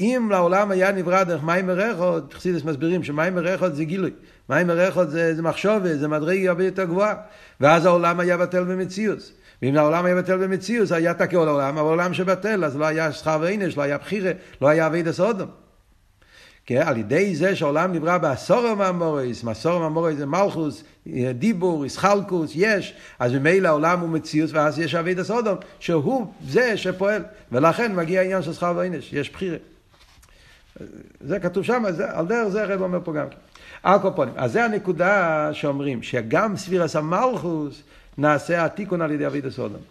[0.00, 4.10] אם לעולם היה נברא דרך מים וריחות, חסידס מסבירים שמים וריחות זה גילוי.
[4.48, 7.14] מים וריחות זה, זה מחשבה, זה מדרגה הרבה יותר גבוהה.
[7.60, 9.32] ואז העולם היה בטל במציאות.
[9.62, 13.38] ואם העולם היה בטל במציאות, היה טאקע עולם, אבל עולם שבטל, אז לא היה שכר
[13.40, 15.48] ועונש, לא היה בחירה, לא היה עבודת האדם.
[16.66, 20.84] כן, על ידי זה שהעולם נברא בעשרה מאמרות, מעשרה מאמרות זה מלכות,
[21.34, 27.22] דיבור, התחלקות, יש, אז ממילא העולם הוא מציאות ואז יש עבודת האדם, שהוא זה שפועל,
[27.52, 29.56] ולכן מגיע העניין של שכר ועונש, יש בחירה.
[31.20, 33.36] זה כתוב שם, זה, על דרך זה הרב אומר פה גם כן.
[34.36, 37.82] אז זה הנקודה שאומרים, שגם ספירס המלכוס
[38.18, 39.82] נעשה התיקון על ידי אבידס אודום.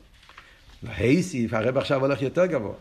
[0.84, 2.74] להיסיף, הרב עכשיו הולך יותר גבוה.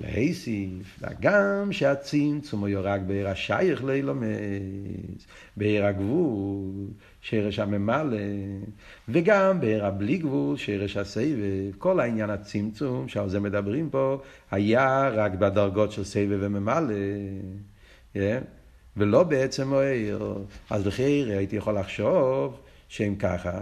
[0.00, 4.26] להיסיף, גם שהצמצום הוא רק בעיר השייך לאילומס,
[5.56, 6.86] בעיר הגבול,
[7.20, 8.18] שרש הממלא,
[9.08, 11.70] וגם בעיר הבלי גבול, שרש הסבב.
[11.78, 16.94] כל העניין הצמצום שעל זה מדברים פה, היה רק בדרגות של סבב וממלא.
[18.14, 18.18] Yeah.
[18.96, 20.34] ולא בעצם העיר.
[20.70, 23.60] אז לכן הייתי יכול לחשוב שאם ככה,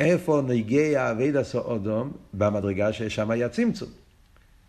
[0.00, 3.88] איפה נגיע אביד אודום במדרגה ששם היה צמצום.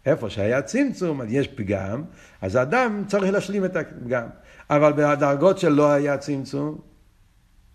[0.06, 2.04] איפה שהיה צמצום, יש פגם,
[2.42, 4.28] אז האדם צריך להשלים את הפגם.
[4.70, 6.78] אבל בדרגות שלא היה צמצום,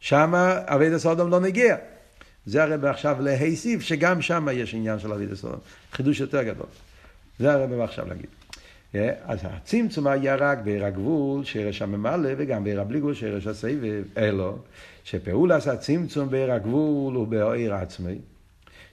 [0.00, 0.34] שם
[0.66, 1.76] אביד אודום לא נגיע.
[2.46, 5.58] זה הרי עכשיו להיסיף שגם שם יש עניין של אביד אודום.
[5.92, 6.66] חידוש יותר גדול.
[7.38, 8.26] זה הרי עכשיו להגיד.
[9.24, 14.58] אז הצמצום היה רק בעיר הגבול, שרש הממלא, וגם בעיר הבלי גבול, שרש הסבב, אלו,
[15.04, 18.18] שפעולת הצמצום בעיר הגבול הוא בעיר עצמי,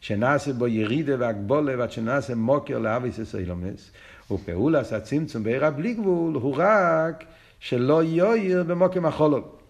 [0.02, 3.92] שנעשה בו ירידה והגבולה ועד שנעשה מוקר לאביס אסילומס,
[4.32, 7.24] ופעולת הצמצום בעיר הבלי גבול הוא רק
[7.60, 9.62] שלא יויר במוקר מחולות.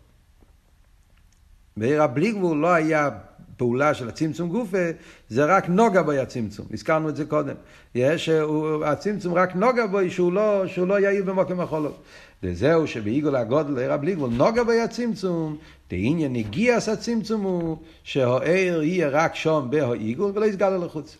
[1.78, 3.10] בעיר הבלי גבול לא היה
[3.58, 4.92] פעולה של הצמצום גופה,
[5.30, 7.56] זה רק נוגה בו הצמצום, הזכרנו את זה קודם.
[7.96, 8.30] יש,
[8.86, 12.04] הצמצום רק נוגה בו שהוא לא, שהוא לא יאיר במוקם החולות.
[12.44, 15.58] וזהו שבעיגול הגודל עיר הבלי גבול נוגה בו הצמצום,
[15.90, 21.18] דעניין הגיעס הצמצום הוא שהעיר יהיה רק שום בהעיגול ולא יסגל לחוץ.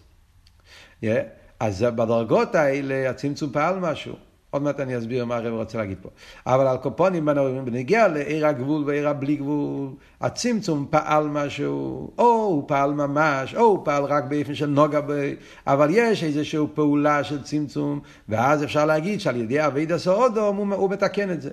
[1.60, 4.16] אז בדרגות האלה הצמצום פעל משהו.
[4.52, 6.10] עוד מעט אני אסביר מה הרב רוצה להגיד פה.
[6.46, 7.26] אבל על קופונים
[7.66, 9.90] בנגיע לעיר הגבול ועיר הבלי גבול,
[10.22, 15.34] הצמצום פעל משהו, או הוא פעל ממש, או הוא פעל רק באופן של נוגה ב...
[15.68, 20.90] אבל יש איזושהי פעולה של צמצום, ואז אפשר להגיד שעל ידי אביד הסעודום הוא, הוא
[20.90, 21.50] מתקן את זה.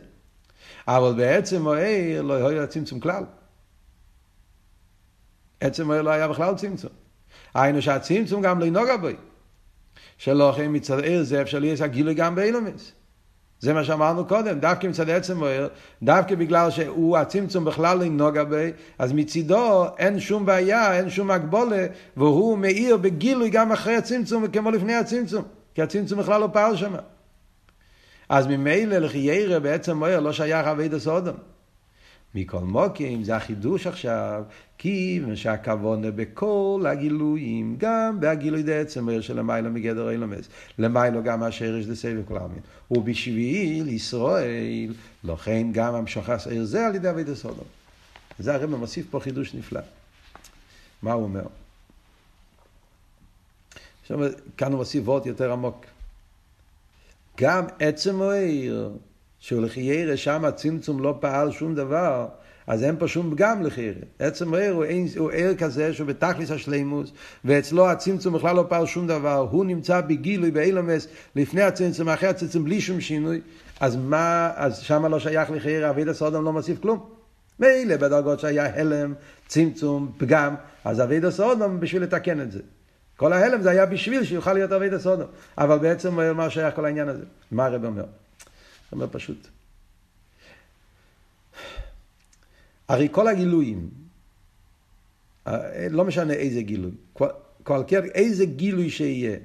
[0.88, 3.24] אבל בעצם העיר לא היה צמצום כלל.
[5.60, 6.90] עצם העיר לא היה בכלל צמצום.
[7.54, 9.08] היינו שהצמצום גם לא נוגע בו.
[10.18, 12.92] שלא לכם מצד עיר זה אפשר להיות הגילוי גם באילומס.
[13.60, 15.68] זה מה שאמרנו קודם, דווקא מצד עצם מוער,
[16.02, 21.30] דווקא בגלל שהוא הצמצום בכלל לא נוגע בי, אז מצידו אין שום בעיה, אין שום
[21.30, 25.44] הגבולה, והוא מאיר בגילוי גם אחרי הצמצום כמו לפני הצמצום,
[25.74, 26.94] כי הצמצום בכלל לא פעל שם.
[28.28, 31.36] אז ממילא לחיירה בעצם מוער לא שייך אבי דסודום.
[32.34, 34.44] מכל מוקים, זה החידוש עכשיו,
[34.78, 41.86] כי שהכוונה בכל הגילויים, גם בהגילוי דעצם של למיילו מגדר אילומס, למיילו גם אשר יש
[41.86, 42.60] דסי וכל העלמין.
[42.90, 47.64] ובשביל ישראל, לכן גם המשוחס עיר זה על ידי אבי דסודום.
[48.38, 49.80] זה הרב מוסיף פה חידוש נפלא.
[51.02, 51.44] מה הוא אומר?
[54.02, 54.18] עכשיו,
[54.56, 55.86] כאן הוא מוסיף עוד יותר עמוק.
[57.40, 58.90] גם עצם העיר,
[59.38, 62.26] שלחיירה שם הצמצום לא פעל שום דבר,
[62.66, 64.00] אז אין פה שום פגם לחיירה.
[64.18, 64.84] עצם העיר הוא,
[65.16, 67.12] הוא עיר כזה שהוא בתכלס השלימוס,
[67.44, 72.64] ואצלו הצמצום בכלל לא פעל שום דבר, הוא נמצא בגילוי, באילומס, לפני הצמצום, אחרי הצמצום,
[72.64, 73.40] בלי שום שינוי,
[73.80, 77.08] אז מה, אז שם לא שייך לחיירה, אביד הסודום לא מוסיף כלום.
[77.60, 79.14] מילא בדרגות שהיה הלם,
[79.46, 82.60] צמצום, פגם, אז אביד הסודום בשביל לתקן את זה.
[83.16, 85.30] כל ההלם זה היה בשביל שיוכל להיות אביד הסודום.
[85.58, 87.24] אבל בעצם מה שייך כל העניין הזה?
[87.50, 88.04] מה הרב אומר?
[88.92, 89.48] אומר פשוט.
[92.88, 93.90] הרי כל הגילויים,
[95.90, 97.82] לא משנה איזה גילוי, כל,
[98.14, 99.38] איזה גילוי שיהיה,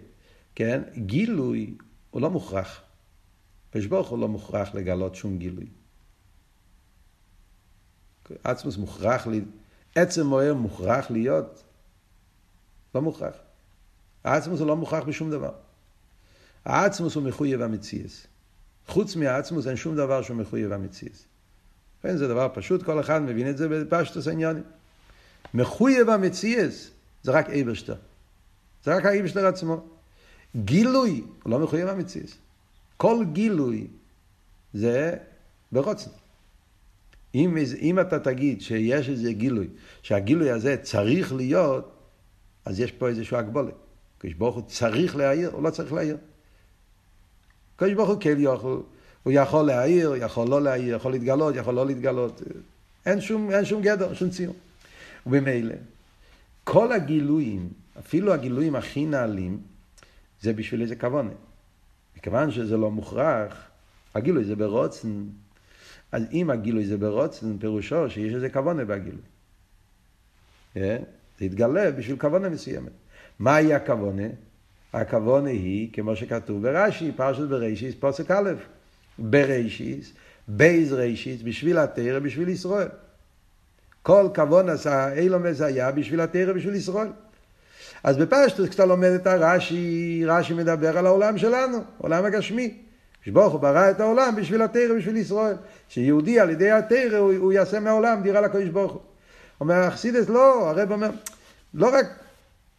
[0.55, 0.81] כן?
[0.97, 1.73] גילוי
[2.11, 2.81] הוא לא מוכרח.
[3.69, 5.65] הקדוש ברוך הוא לא מוכרח לגלות שום גילוי.
[8.43, 9.27] עצמוס מוכרח,
[9.95, 11.63] עצם מוער מוכרח להיות,
[12.95, 13.35] לא מוכרח.
[14.23, 15.51] העצמוס הוא לא מוכרח בשום דבר.
[16.65, 18.27] העצמוס הוא מחויב המציאס.
[18.87, 21.25] חוץ מהעצמוס אין שום דבר שהוא מחויב המציאס.
[22.01, 24.63] כן, זה דבר פשוט, כל אחד מבין את זה בפשטוס העניונים.
[25.53, 26.89] מחויב המציאס
[27.23, 27.95] זה רק אייברשטר.
[28.83, 29.83] זה רק האייברשטר עצמו.
[30.55, 32.37] גילוי, הוא לא מחויב המציאות.
[32.97, 33.87] כל גילוי
[34.73, 35.15] זה
[35.71, 36.11] ברוצן.
[37.35, 39.67] אם, אם אתה תגיד שיש איזה גילוי,
[40.01, 41.91] שהגילוי הזה צריך להיות,
[42.65, 43.73] אז יש פה איזשהו הגבולת.
[44.21, 46.17] קדוש ברוך הוא צריך להעיר, הוא לא צריך להעיר.
[47.75, 48.83] קדוש ברוך הוא כן יכול,
[49.23, 52.41] הוא יכול להעיר, יכול לא להעיר, יכול להתגלות, יכול לא להתגלות.
[53.05, 54.53] אין שום, אין שום גדר, שום ציון.
[55.27, 55.75] וממילא,
[56.63, 59.59] כל הגילויים, אפילו הגילויים הכי נעלים,
[60.41, 61.33] זה בשביל איזה כוונה.
[62.17, 63.69] מכיוון שזה לא מוכרח,
[64.15, 65.23] הגילוי זה ברוצן,
[66.11, 69.21] אז אם הגילוי זה ברוצן, פירושו שיש איזה כוונה בגילוי.
[70.77, 70.97] אה?
[71.39, 72.91] זה יתגלה בשביל כוונה מסוימת.
[73.41, 74.27] מהי הכוונה?
[74.93, 78.51] הכוונה היא, כמו שכתוב ברש"י, פרשת בראשיס, פוסק א',
[79.19, 80.11] בראשיס,
[80.47, 82.87] בייז ראשיס, בשביל התרא, בשביל ישראל.
[84.03, 87.07] כל כוון עשה אילומס היה בשביל התרא, בשביל ישראל.
[88.03, 92.77] אז בפשטוס, כשאתה לומד את הרש"י, רש"י מדבר על העולם שלנו, עולם הגשמי.
[93.21, 95.55] כשברוך הוא ברא את העולם בשביל התרא, בשביל ישראל.
[95.89, 99.01] שיהודי על ידי התרא, הוא, הוא יעשה מהעולם דירה לקדוש ברוך הוא.
[99.61, 101.09] אומר אכסידס, לא, הרב אומר,
[101.73, 102.05] לא רק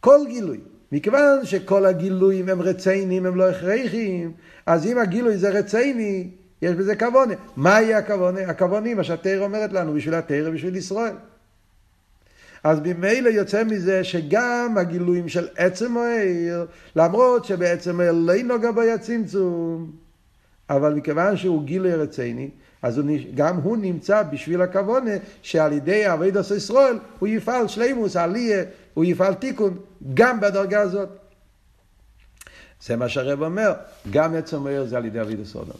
[0.03, 0.59] כל גילוי.
[0.91, 4.31] מכיוון שכל הגילויים הם רציינים, הם לא הכרחיים,
[4.65, 6.29] אז אם הגילוי זה רצייני,
[6.61, 7.33] יש בזה כוונה.
[7.57, 8.41] מהי הכוונה?
[8.41, 11.15] הכוונה, מה שהתרא אומרת לנו, בשביל התרא, בשביל ישראל.
[12.63, 18.81] אז ממילא יוצא מזה שגם הגילויים של עצם העיר, למרות שבעצם העיר לא נוגע בו
[18.81, 19.91] הצמצום,
[20.69, 22.49] אבל מכיוון שהוא גילוי רציני,
[22.81, 25.11] אז הוא, גם הוא נמצא בשביל הכוונה
[25.41, 28.63] שעל ידי אבידוס ישראל הוא יפעל שלימוס, עליה,
[28.93, 29.77] הוא יפעל תיקון,
[30.13, 31.09] גם בדרגה הזאת.
[32.85, 33.73] זה מה שהרב אומר,
[34.11, 35.77] גם עצם העיר זה על ידי אבידוס אודום.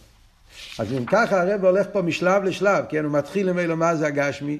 [0.78, 4.06] אז אם ככה הרב הולך פה משלב לשלב, כן, הוא מתחיל עם אלו מה זה
[4.06, 4.58] הגשמי,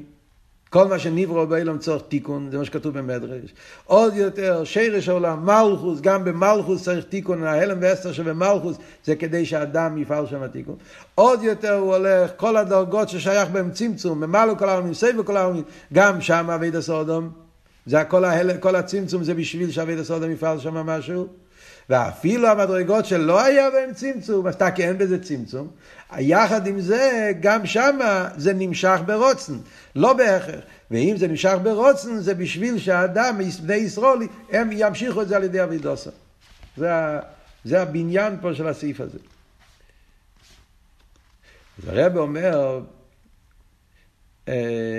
[0.71, 3.55] כל מה שנברו באילום צורך תיקון, זה מה שכתוב במדרש.
[3.85, 9.99] עוד יותר, שרש העולם, מלכוס, גם במלכוס צריך תיקון, ההלם ואסתר שבמלכוס זה כדי שהאדם
[9.99, 10.77] יפעל שם תיקון.
[11.14, 15.64] עוד יותר הוא הולך, כל הדרגות ששייך בהם צמצום, ממלא כל עלמין, סובב כל עלמין,
[15.93, 17.44] גם שם עבודת האדם.
[17.87, 21.29] זה הכל, ההל, כל הצמצום זה בשביל שעבודת האדם יפעל שם משהו.
[21.88, 25.68] ואפילו המדרגות שלא היה בהם צמצום, אז כי אין בזה צמצום,
[26.18, 29.55] יחד עם זה, גם שמה זה נמשך ברצון,
[29.97, 30.64] לא בהכרח.
[30.90, 34.18] ואם זה נמשך ברצון, זה בשביל שהאדם, בני ישראל,
[34.51, 36.11] הם ימשיכו את זה על ידי אבידוסה.
[36.77, 36.90] זה,
[37.64, 39.18] זה הבניין פה של הסעיף הזה.
[41.83, 42.81] אז הרב אומר,
[44.49, 44.94] אה,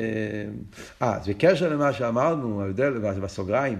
[0.99, 3.79] אז בקשר למה שאמרנו, ההבדל בסוגריים,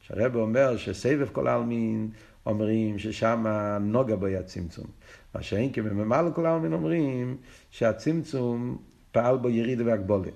[0.00, 2.10] שהרב אומר שסבב כל העלמין
[2.46, 3.46] אומרים ששם
[3.80, 4.86] נוגה בו היה צמצום.
[5.34, 7.36] מה שאין כי בממלא כל העלמין אומרים
[7.70, 8.78] שהצמצום
[9.12, 10.30] פעל בו ירידה והגבולה.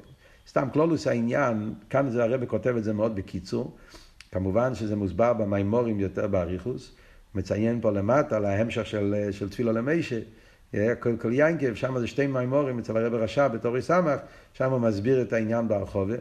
[0.49, 3.77] סתם כלולוס העניין, כאן זה הרב כותב את זה מאוד בקיצור,
[4.33, 6.95] כמובן שזה מוסבר במימורים יותר באריכוס,
[7.35, 10.19] מציין פה למטה להמשך של, של תפילו למיישה,
[10.73, 14.21] כל, כל ינקב, שם זה שתי מימורים אצל הרב רשע בתורי סמך,
[14.53, 16.17] שם הוא מסביר את העניין ברחובה.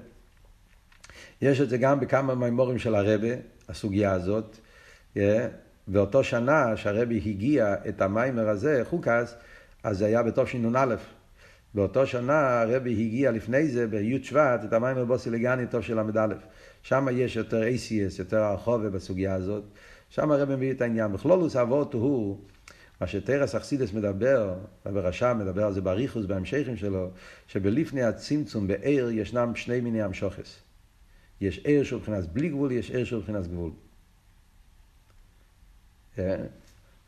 [1.41, 3.27] יש את זה גם בכמה מימורים של הרבה,
[3.69, 4.58] הסוגיה הזאת,
[5.88, 9.36] ואותו שנה שהרבי הגיע את המיימר הזה, חוקס,
[9.84, 10.95] אז זה היה בתשנ"א.
[11.73, 16.27] באותו שנה הרבי הגיע לפני זה, בי' שבט, את המיימר בוסי לגני טוב של ל"א.
[16.84, 19.63] שם יש יותר ACS, יותר הרחובה בסוגיה הזאת.
[20.10, 21.13] שם הרבי מביא את העניין.
[21.13, 22.39] בכלולוס אבות הוא,
[23.01, 24.55] מה שטרס אכסידס מדבר,
[24.86, 27.12] וברשע מדבר על זה באריכוס, בהמשכים שלו,
[27.47, 30.60] שבלפני הצמצום בעיר ישנם שני מיני המשוכס.
[31.41, 33.71] יש עיר של מבחינת בלי גבול, יש עיר של מבחינת גבול.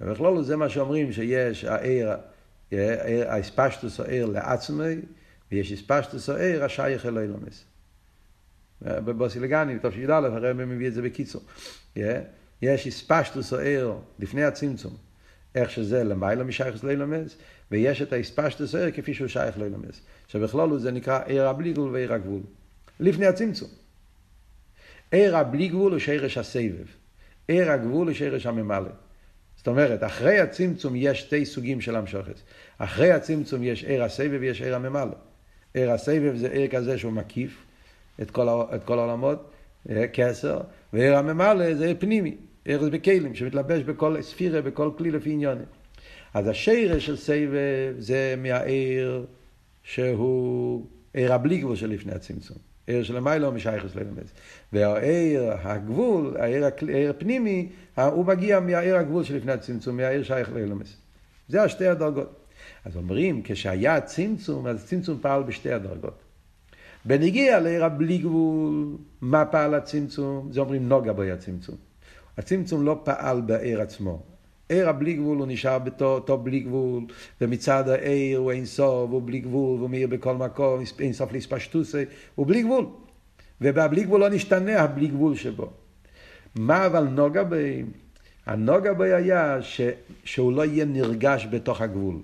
[0.01, 2.09] ובכלול זה מה שאומרים שיש העיר,
[3.25, 4.95] האספשטוס או עיר לעצמי,
[5.51, 7.65] ויש אספשטוס או עיר השייך אלוהי לומס.
[8.81, 11.41] בבוסילגני, בתוך שי"א, הרי מביא את זה בקיצור.
[12.61, 14.97] יש אספשטוס או עיר לפני הצמצום,
[15.57, 17.35] איך שזה למעלה משייך אלוהי לומס,
[17.71, 20.01] ויש את האספשטוס עיר כפי שהוא שייך אלוהי לומס.
[20.27, 22.41] שבכלול זה נקרא עיר הבלי גבול ועיר הגבול.
[22.99, 23.69] לפני הצמצום.
[25.11, 26.85] עיר הבלי גבול הוא שרש הסבב.
[27.47, 28.89] עיר הגבול הוא שרש הממלא.
[29.57, 32.43] זאת אומרת, אחרי הצמצום יש שתי סוגים של המשוכס.
[32.77, 35.15] אחרי הצמצום יש עיר הסבב ויש עיר הממלא.
[35.73, 37.63] עיר הסבב זה עיר כזה שהוא מקיף
[38.21, 39.51] את כל, את כל העולמות,
[40.13, 40.61] כסר,
[40.93, 42.35] ועיר הממלא זה עיר פנימי,
[42.67, 45.65] זה בכלים, שמתלבש בכל ספירה, בכל כלי לפי עניונים.
[46.33, 49.25] אז השרש של סבב זה מהעיר
[49.83, 52.57] שהוא עיר הבלי גבול של לפני הצמצום.
[52.87, 54.23] עיר של המיילו משייכס ללמד.
[54.73, 56.65] והעיר הגבול, העיר,
[57.09, 60.97] הפנימי, הוא מגיע מהעיר הגבול שלפני הצמצום, מהעיר שייך ללמס.
[61.49, 62.39] זה השתי הדרגות.
[62.85, 66.19] אז אומרים, כשהיה צמצום, אז צמצום פעל בשתי הדרגות.
[67.05, 70.49] בנגיע לעיר הבלי גבול, מה פעל הצמצום?
[70.51, 71.75] זה אומרים נוגה בו היה צמצום.
[72.37, 74.21] הצמצום לא פעל בעיר עצמו.
[74.69, 77.03] עיר הבלי גבול הוא נשאר באותו בלי גבול,
[77.41, 82.03] ומצד העיר הוא אין סוף, הוא בלי גבול, והוא מאיר בכל מקום, אין סוף להספשטוסי,
[82.35, 82.85] הוא בלי גבול.
[83.61, 85.69] ובבלי גבול לא נשתנה הבלי גבול שבו.
[86.55, 87.83] מה אבל נוגע בי?
[88.45, 89.81] הנוגע בי היה ש,
[90.23, 92.15] שהוא לא יהיה נרגש בתוך הגבול.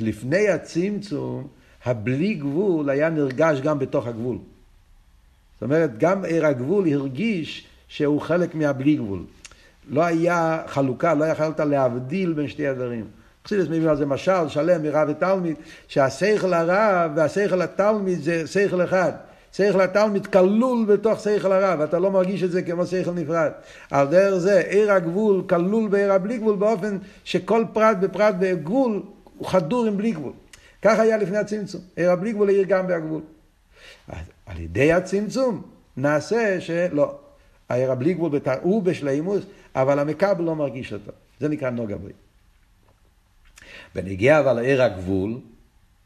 [0.00, 1.48] לפני הצמצום,
[1.84, 4.38] הבלי גבול היה נרגש גם בתוך הגבול.
[5.54, 7.66] זאת אומרת, גם עיר הגבול הרגיש
[7.96, 9.22] שהוא חלק מהבלי גבול.
[9.88, 13.04] לא היה חלוקה, לא יכלת להבדיל בין שתי הדברים.
[13.46, 15.56] חסידס מביא על זה משל שלם מרב ותלמיד,
[15.88, 19.12] שהשכל הרב והשכל התלמיד זה שכל אחד.
[19.52, 23.50] שכל התלמיד כלול בתוך שכל הרב, אתה לא מרגיש את זה כמו שכל נפרד.
[23.90, 29.02] על דרך זה, עיר הגבול כלול בעיר הבלי גבול באופן שכל פרט בפרט בגבול
[29.38, 30.32] הוא חדור עם בלי גבול.
[30.82, 31.80] כך היה לפני הצמצום.
[31.96, 33.20] עיר הבלי גבול העיר גם בהגבול.
[34.46, 35.62] על ידי הצמצום
[35.96, 37.25] נעשה שלא.
[37.68, 38.30] העיר הבלי גבול
[38.62, 41.12] הוא בשלימוס, אבל המקבל לא מרגיש אותו.
[41.40, 42.12] זה נקרא נוגה בוי.
[43.94, 45.38] בנגיע אבל לעיר הגבול,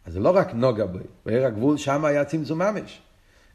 [0.07, 3.01] אז זה לא רק נוגה בוי, בעיר הגבול שם היה צמצום ממש.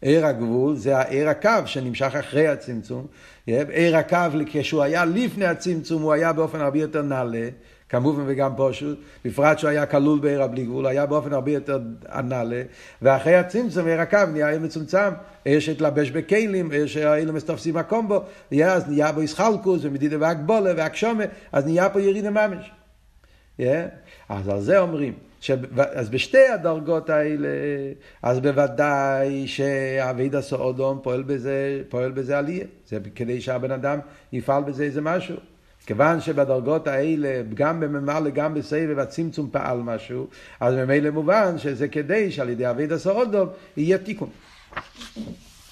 [0.02, 3.08] עיר הגבול זה העיר הקו שנמשך אחרי הצמצום.
[3.46, 7.50] עיר הקו, כשהוא היה לפני הצמצום, הוא היה באופן הרבה יותר נעלה,
[7.90, 11.80] כמובן וגם פשוט, בפרט שהוא היה כלול בעיר הבלי גבול, היה באופן הרבה יותר
[12.24, 12.62] נעלה,
[13.02, 15.10] ואחרי הצמצום עיר הקו נהיה עיר מצומצם,
[15.46, 18.24] עיר שהתלבש בכלים, עיר שהיינו מסתופסים מקום בו,
[18.66, 22.72] אז נהיה בו איסחלקוס ומדידה והגבולה והגשומה, אז נהיה פה ירידה ממש.
[23.60, 23.64] Yeah.
[24.30, 25.52] אז על זה אומרים, ש...
[25.78, 27.48] אז בשתי הדרגות האלה,
[28.24, 32.66] אז בוודאי שאבידה סעודום פועל בזה, פועל בזה עלייה.
[32.88, 34.00] זה כדי שהבן אדם
[34.34, 35.36] יפעל בזה איזה משהו.
[35.86, 40.28] כיוון שבדרגות האלה, גם בממלא, גם בסבב, הצמצום פעל משהו,
[40.60, 44.30] אז ממילא מובן שזה כדי שעל ידי אבידה סעודום יהיה תיקון.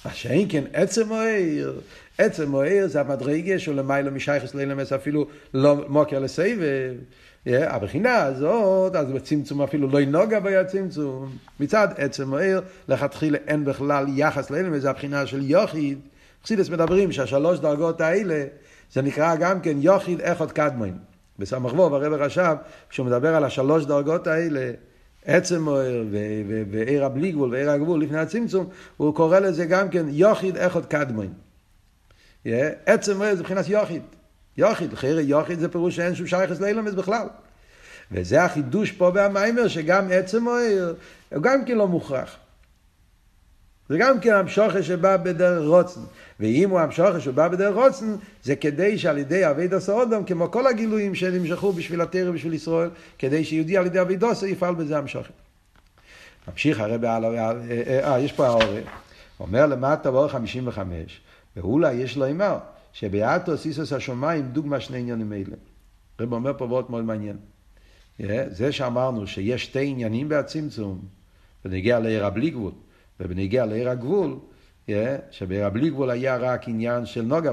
[0.06, 1.74] מה שאין כן עצם מוער,
[2.18, 6.94] עצם מוער זה המדרגה של למעלה משייכס לילמס אפילו לא מוקר לסבב.
[7.46, 11.38] הבחינה הזאת, אז בצמצום אפילו לא ינוגע בי צמצום.
[11.60, 16.00] מצד עצם מוער, לכתחילה אין בכלל יחס לאלם, זה הבחינה של יוחיד.
[16.44, 18.46] חסידס מדברים שהשלוש דרגות האלה,
[18.94, 20.98] זה נקרא גם כן יוחיד אחד קדמון.
[21.40, 22.56] בסמ"ך וו, הרב רש"ב,
[22.90, 24.72] כשהוא מדבר על השלוש דרגות האלה,
[25.26, 26.04] עצם מוער
[26.72, 31.34] ועיר הבלי גבול ועיר הגבול לפני הצמצום, הוא קורא לזה גם כן יוחיד אחד קדמון.
[32.86, 34.02] עצם מוער זה מבחינת יוחיד.
[34.58, 37.28] יוחיד, חייר יוחיד זה פירוש שאין שום שייכס לאילומס בכלל.
[38.12, 40.94] וזה החידוש פה במיימר, שגם עצם מוער,
[41.34, 42.38] הוא גם כן לא מוכרח.
[43.90, 46.02] זה גם כן המשוכה שבא בדרך רוצן.
[46.40, 51.16] ואם הוא המשוכה שבא בדרך רוצן, זה כדי שעל ידי אבי סאודום, כמו כל הגילויים
[51.16, 55.34] שנמשכו בשביל התרא ובשביל ישראל, כדי שיהודי על ידי אבי דוסו יפעל בזה המשוכה.
[56.48, 57.52] ממשיך הרב הלאה,
[58.04, 58.80] אה, יש פה האורא,
[59.40, 61.22] אומר למטה באור 55,
[61.58, 62.58] ואולי יש לו אמר,
[62.94, 65.56] שבאתו סיסוס השמיים דוגמה שני עניינים אלה.
[66.20, 67.38] רב אומר פה וורט מאוד מעניין.
[68.50, 71.02] זה שאמרנו שיש שתי עניינים בהצמצום,
[71.66, 72.72] בנגיע לעיר הבלי גבול,
[73.24, 74.40] ובנגיע לעיר הגבול,
[75.32, 77.52] שבעיר הבלי גבול היה רק עניין של נוגה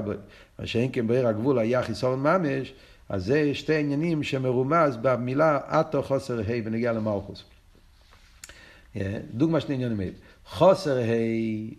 [0.59, 2.73] מה שאין כן בעיר הגבול היה חיסרון ממש,
[3.09, 7.43] אז זה שתי עניינים שמרומז במילה אתו חוסר ה' בנגיע למלכוס.
[9.33, 10.11] דוגמה שני עניינים אלה.
[10.45, 11.05] חוסר ה',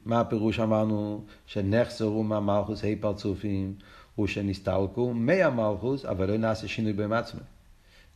[0.05, 1.25] מה הפירוש אמרנו?
[1.47, 3.75] שנחסרו מהמלכוס ה' פרצופים,
[4.15, 7.52] הוא שנסתלקו מהמלכוס, אבל לא נעשה שינוי בהם עצמם.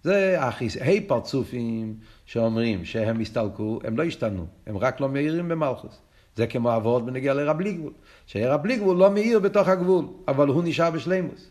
[0.03, 1.95] זה ה' פרצופים
[2.27, 5.99] שאומרים שהם הסתלקו, הם לא השתנו, הם רק לא מאירים במלכוס.
[6.37, 7.93] זה כמו אבות בנגיע לרב בלי גבול.
[8.27, 11.51] שרב בלי גבול לא מאיר בתוך הגבול, אבל הוא נשאר בשלימוס.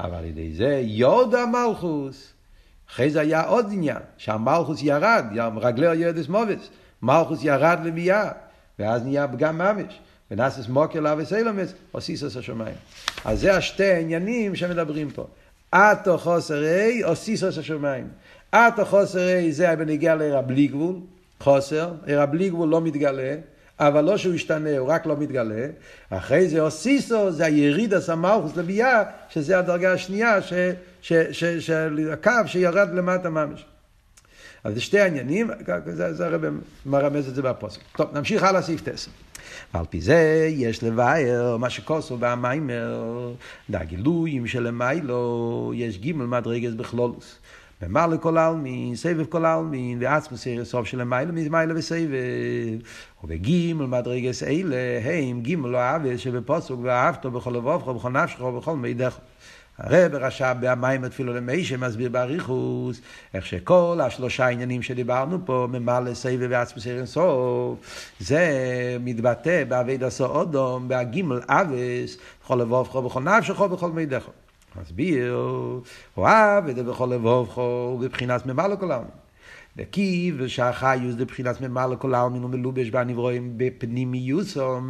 [0.00, 2.32] אבל על ידי זה יוד המלכוס.
[2.90, 5.24] אחרי זה היה עוד עניין, שהמלכוס ירד,
[5.56, 6.70] רגלי ירדס מובס.
[7.02, 8.30] מלכוס ירד לביאה,
[8.78, 10.00] ואז נהיה פגם ממש.
[10.30, 12.74] ונאסס מוקר לאבי סלומס, או סיסוס השמיים.
[13.24, 15.26] אז זה השתי העניינים שמדברים פה.
[15.74, 18.08] אתו חוסר אי, או סיסוס השמיים.
[18.54, 20.94] אתו חוסר אי זה בנגיע לעיר הבלי גבול,
[21.40, 23.36] חוסר, עיר הבלי גבול לא מתגלה,
[23.80, 25.66] אבל לא שהוא ישתנה, הוא רק לא מתגלה.
[26.10, 30.52] אחרי זה אוסיסו, זה היריד הסמלכוס לביאה, שזה הדרגה השנייה, ש,
[31.02, 31.70] ש, ש, ש,
[32.12, 33.64] הקו שירד למטה ממש.
[34.64, 35.50] אז זה שתי העניינים,
[35.86, 36.42] זה, זה הרב
[36.86, 37.80] מרמז את זה בפוסק.
[37.96, 39.10] טוב, נמשיך הלאה סעיף תסר.
[39.74, 43.32] ועל פי זה יש לבאר מה שכוסו והמיימר,
[43.70, 47.38] דגילויים שלמיילו יש גימל מדרגס בכלולוס.
[47.82, 52.08] ממלא כל העלמין, סבב כל העלמין, ועצמו סיר סוף של המיילה, מזמיילה וסבב.
[53.24, 59.18] ובגימל מדרגס אלה, הם גימל לא אהבה שבפוסוק ואהבתו בכל לבובך ובכל נפשך ובכל מידך.
[59.78, 63.00] הרב רש"ב במים התפילו למישה מסביר באריכוס
[63.34, 67.78] איך שכל השלושה עניינים שדיברנו פה, ממלא סבב ועצמוס אינסוף,
[68.20, 68.48] זה
[69.00, 74.32] מתבטא בעביד עשו אודום, בהגימל אבס, בכל לבובכו, בכל נפשכו, בכל מידךו.
[74.80, 75.34] מסביר,
[76.14, 79.23] הוא אהב את זה בכל לבובכו, בבחינת ממלא כל העולם.
[79.76, 84.84] וקיב שהחיוס דבחינת ממלא כל העלמין ומלובש בנברואים בפנימיוסום.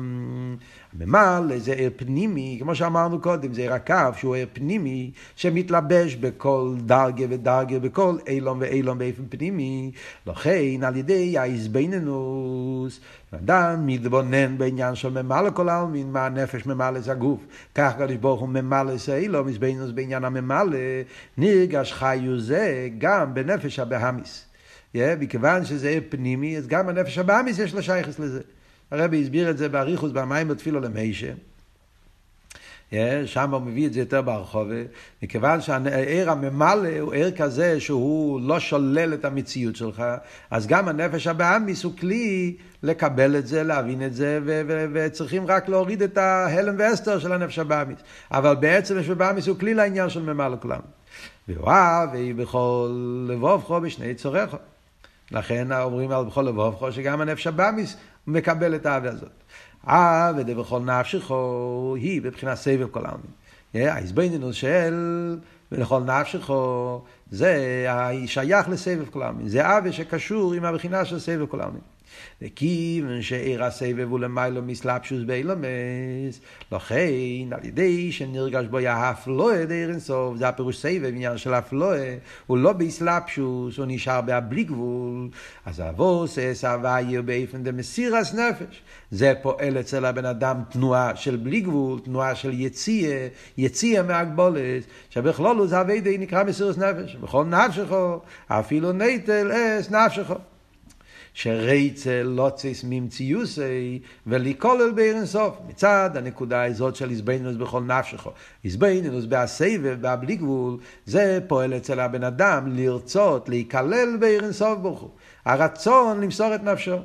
[0.99, 6.74] ממלא זה עיר פנימי, כמו שאמרנו קודם, זה עיר הקו שהוא עיר פנימי שמתלבש בכל
[6.78, 9.91] דרגה ודרגה, בכל אילום ואילום באופן פנימי.
[10.26, 13.01] לכן על ידי האיזבנינוס,
[13.35, 17.41] אדם מתבונן בעניין של ממלא כל העלמין, מה הנפש ממלא זה הגוף.
[17.74, 20.78] כך קדוש ברוך הוא ממלא זה אילום, איזבנינוס בעניין הממלא,
[21.39, 24.53] נרגש חיוס זה גם בנפש הבהמיס.
[24.95, 28.40] Yeah, מכיוון שזה פנימי, אז גם הנפש הבאמיס יש לה שייכס לזה.
[28.90, 31.32] הרבי הסביר את זה באריכוס במים בתפילו למיישה.
[32.90, 32.95] Yeah,
[33.26, 34.74] שם הוא מביא את זה יותר ברחובה,
[35.22, 40.05] מכיוון שהעיר הממלא הוא עיר כזה שהוא לא שולל את המציאות שלך,
[40.51, 45.68] אז גם הנפש הבאמיס הוא כלי לקבל את זה, להבין את זה, ו- וצריכים רק
[45.68, 47.99] להוריד את ההלם והסתר של הנפש הבאמיס.
[48.30, 50.80] אבל בעצם הנפש הבאמיס הוא כלי לעניין של ממלא כולם.
[51.49, 52.90] ואוהב ויהי בכל
[53.28, 54.57] לבובכו בשני צורךו.
[55.31, 57.97] לכן אומרים על בכל לבובכו שגם הנפש הבאמיס
[58.27, 59.33] מקבל את האהבה הזאת.
[59.89, 63.31] אה, ודבכל נפשכו היא בבחינת סבב כל העלמין.
[63.75, 65.37] ההזבנינוס של
[65.72, 67.87] ולכל נפשכו זה
[68.27, 69.49] שייך לסבב כל העלמין.
[69.49, 71.81] זה אהבה שקשור עם הבחינה של סבב כל העלמין.
[72.42, 76.40] וכיוון שעיר הסבב הוא למיילו מסלבשוס באילומס,
[76.72, 82.58] לכן על ידי שנרגש בו יהפלואה דעיר אינסוף, זה הפירוש סבב, עניין של הפלואה, הוא
[82.58, 85.28] לא באסלבשוס, הוא נשאר בהבלי גבול,
[85.66, 91.60] אז אבוס אס הוויה באופן דמסירס נפש, זה פועל אצל הבן אדם תנועה של בלי
[91.60, 98.92] גבול, תנועה של יציאה, יציאה מהגבולת, שבכלולו זה הווידי נקרא מסירס נפש, בכל נפשכו, אפילו
[98.92, 100.34] נטל אס נפשכו.
[101.35, 105.57] שרייצה לוצס ממציוסי ולכולל בארן סוף.
[105.68, 108.26] מצד הנקודה הזאת של איזבנינוס בכל נפשך.
[108.64, 115.11] איזבנינוס בהסבב, בהבלי גבול, זה פועל אצל הבן אדם לרצות, להיכלל בארן סוף ברוך הוא.
[115.45, 116.97] הרצון למסור את נפשו.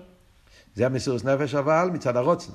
[0.76, 2.54] זה המסירוס נפש אבל מצד הרוצן.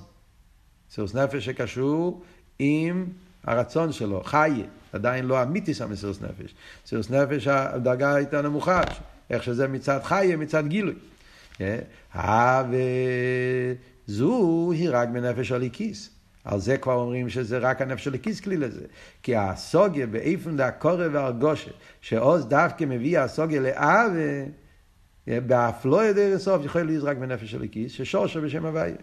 [0.91, 2.23] מסירוס נפש שקשור
[2.59, 3.07] עם
[3.45, 4.65] הרצון שלו, חיה.
[4.93, 6.55] עדיין לא אמיתיס המסירוס נפש.
[6.87, 8.81] מסירוס נפש הדרגה הייתה נמוכה,
[9.31, 10.95] איך שזה מצד חיה, מצד גילוי.
[14.07, 16.11] וזו היא רק בנפש הליקיס.
[16.45, 18.85] על זה כבר אומרים שזה רק הנפש הליקיס כלי לזה.
[19.23, 24.45] כי הסוגיה באיפן דהקורא והרגושה, שעוז דווקא מביא הסוגיה לאווה,
[25.27, 28.97] באפלואה דרך סוף יכול להיות רק בנפש הליקיס, ששורשה בשם הוויה.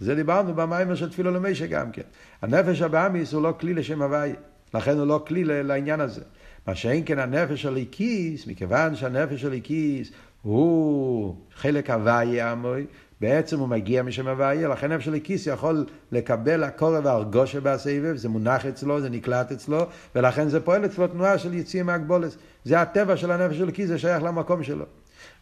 [0.00, 2.02] זה דיברנו במיימר של תפילו למשה גם כן.
[2.42, 4.34] הנפש הבאמיס הוא לא כלי לשם הוויה,
[4.74, 6.22] לכן הוא לא כלי לעניין הזה.
[6.66, 10.10] מה שאין כן הנפש הליקיס, מכיוון שהנפש הליקיס
[10.44, 12.86] הוא חלק הוויה עמוי,
[13.20, 18.28] בעצם הוא מגיע משם הוויה, לכן נפש של הכיס יכול לקבל הקורא והרגושה בסבב, זה
[18.28, 22.36] מונח אצלו, זה נקלט אצלו, ולכן זה פועל אצלו תנועה של יציאה מהגבולת.
[22.64, 24.84] זה הטבע של הנפש של הכיס, זה שייך למקום שלו.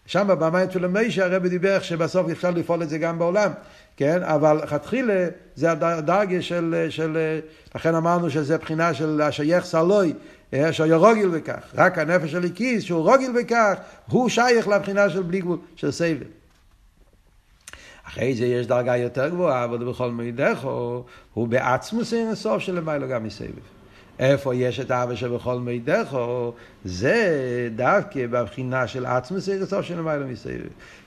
[0.07, 3.51] שם במים של המיישה הרבי דיבר איך שבסוף אפשר לפעול את זה גם בעולם,
[3.97, 4.23] כן?
[4.23, 7.41] אבל לכתחילה זה הדרגה של, של,
[7.75, 10.15] לכן אמרנו שזה בחינה של השייך סלוי,
[10.73, 11.63] שהיה רוגיל בכך.
[11.75, 13.75] רק הנפש של הליקיס, שהוא רוגיל בכך,
[14.09, 16.27] הוא שייך לבחינה של בלי גבול, של סבל.
[18.07, 23.09] אחרי זה יש דרגה יותר גבוהה, אבל בכל מידךו, הוא בעצמו סיר הסוף של למיילו
[23.09, 23.49] גם מסבב.
[24.19, 26.53] איפה יש את האבא שבכל מידךו,
[26.85, 30.61] זה דווקא בבחינה של עצמו סיר הסוף של למיילו מסבב.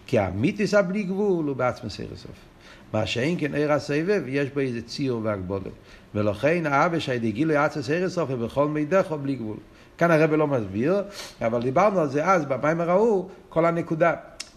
[0.07, 2.35] כי המיתיס הבלי גבול הוא בעצמו סיר הסוף.
[2.95, 5.63] מה שאין כן עיר הסבב, יש בו איזה ציור והגבולת.
[6.15, 9.57] ולכן האבא שהיידי גילוי עצס ערס סופר בכל מידך או בלי גבול.
[9.97, 11.03] כאן הרב לא מסביר,
[11.41, 14.13] אבל דיברנו על זה אז, במים הראו, כל הנקודה.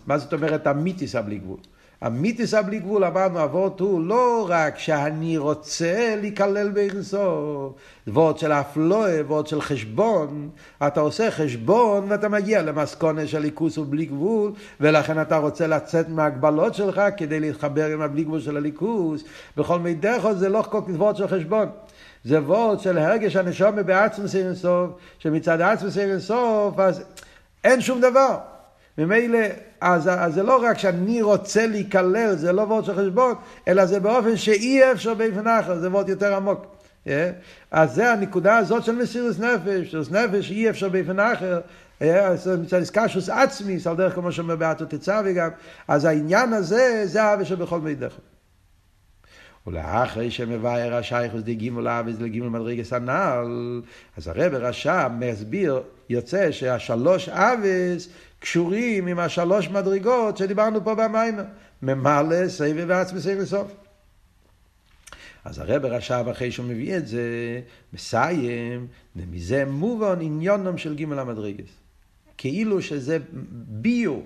[0.06, 1.56] מה זאת אומרת המיתיס הבלי גבול?
[2.00, 7.72] המיתיס הבלי גבול, אמרנו, אבות הוא לא רק שאני רוצה להיכלל באינסוף,
[8.06, 10.48] וורד של אפלואה, וורד של חשבון,
[10.86, 16.74] אתה עושה חשבון ואתה מגיע למסקונה של ליכוס ובלי גבול, ולכן אתה רוצה לצאת מההגבלות
[16.74, 19.24] שלך כדי להתחבר עם הבלי גבול של הליכוס,
[19.56, 21.68] בכל מידך זה לא כל וורד של חשבון.
[22.24, 27.04] זה וורד של הרגש הנשום בעצמוס אינסוף, שמצד עצמוס אינסוף, אז
[27.64, 28.38] אין שום דבר.
[28.98, 29.38] ממילא,
[29.80, 33.34] אז, אז זה לא רק שאני רוצה להיכלל, זה לא וורד של חשבון,
[33.68, 36.66] אלא זה באופן שאי אפשר באופן אחר, זה וורד יותר עמוק.
[37.06, 37.10] Yeah.
[37.70, 41.60] אז זה הנקודה הזאת של מסירוס נפש, מסירוס נפש אי אפשר באופן אחר,
[42.62, 45.50] מצד איסקשוס עצמיס, על דרך כמו שאומר באתו תצווה גם,
[45.88, 48.12] אז העניין הזה, זה האווה שבכל מידך.
[49.66, 53.80] ולאחרי שמבאר השייכוס די גימול אביס לגימול מדרגס הנ"ל,
[54.16, 58.08] אז הרב רש"ם מסביר, יוצא שהשלוש אביס
[58.40, 61.34] קשורים עם השלוש מדרגות שדיברנו פה במים,
[61.82, 63.72] ממלא, סבב ועצמי סבב סוף.
[65.44, 67.20] אז הרב רש"ב אחרי שהוא מביא את זה,
[67.92, 68.86] מסיים,
[69.16, 71.70] ומזה מובן עניונם של גימל המדרגס.
[72.38, 73.18] כאילו שזה
[73.52, 74.20] ביו,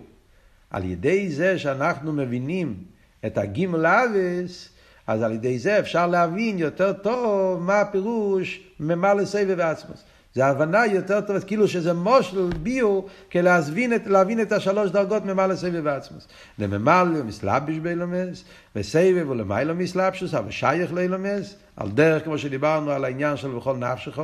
[0.71, 2.85] על ידי זה שאנחנו מבינים
[3.27, 4.69] את הגימל אביס,
[5.07, 10.05] אז על ידי זה אפשר להבין יותר טוב מה הפירוש ממלא סבב ועצמוס.
[10.35, 13.01] זה הבנה יותר טובה, כאילו שזה מושל ביו,
[13.33, 16.28] כלהבין את, להבין את השלוש דרגות ממלא סבב ועצמוס.
[16.59, 18.45] לממלא מסלבש באילומס,
[18.76, 24.18] וסבב ולמיילא מסלבשוס, אבל שייך לאילומס, על דרך כמו שדיברנו על העניין של בכל נפשך,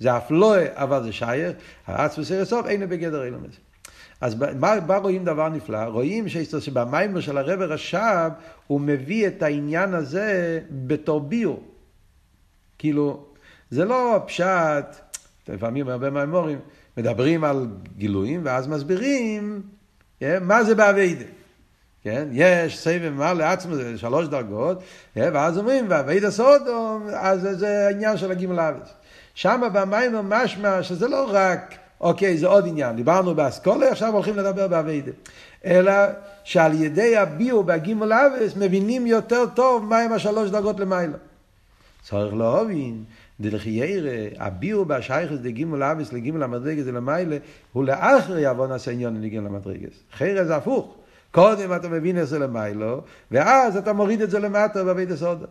[0.00, 1.56] זה אף לא, אבל זה שייך,
[1.86, 3.54] העצמוס סוף אינו בגדר אילומס.
[4.20, 5.84] אז מה, מה רואים דבר נפלא?
[5.84, 8.30] רואים שבמיימר של הרב רש"ב
[8.66, 11.54] הוא מביא את העניין הזה בתור ביו.
[12.78, 13.24] כאילו,
[13.70, 15.09] זה לא פשט,
[15.54, 16.58] לפעמים הרבה מהמורים
[16.96, 19.62] מדברים על גילויים ואז מסבירים
[20.20, 21.24] כן, מה זה באביידה.
[22.04, 22.28] כן?
[22.32, 24.82] יש סבב מה לעצמו, זה שלוש דרגות,
[25.14, 25.30] כן?
[25.34, 28.88] ואז אומרים, ואביידה סודום, אז זה העניין של הגימל אבס.
[29.34, 34.68] שם במים משמע שזה לא רק, אוקיי, זה עוד עניין, דיברנו באסכולה, עכשיו הולכים לדבר
[34.68, 35.12] באביידה.
[35.64, 35.92] אלא
[36.44, 41.16] שעל ידי הביאו בהגימל אבס מבינים יותר טוב מהם השלוש דרגות למעלה.
[42.02, 43.04] צריך להבין
[43.40, 47.36] דלחיירא, הביאו בהשייכס דגימול אביס לגימול המדרגס ולמיילה,
[47.72, 50.02] הוא לאחר יבוא נעשה עניון לגימול המדרגס.
[50.12, 50.94] חיירא זה הפוך.
[51.30, 55.46] קודם אתה מבין את זה למיילו, ואז אתה מוריד את זה למטה בבית הסודה.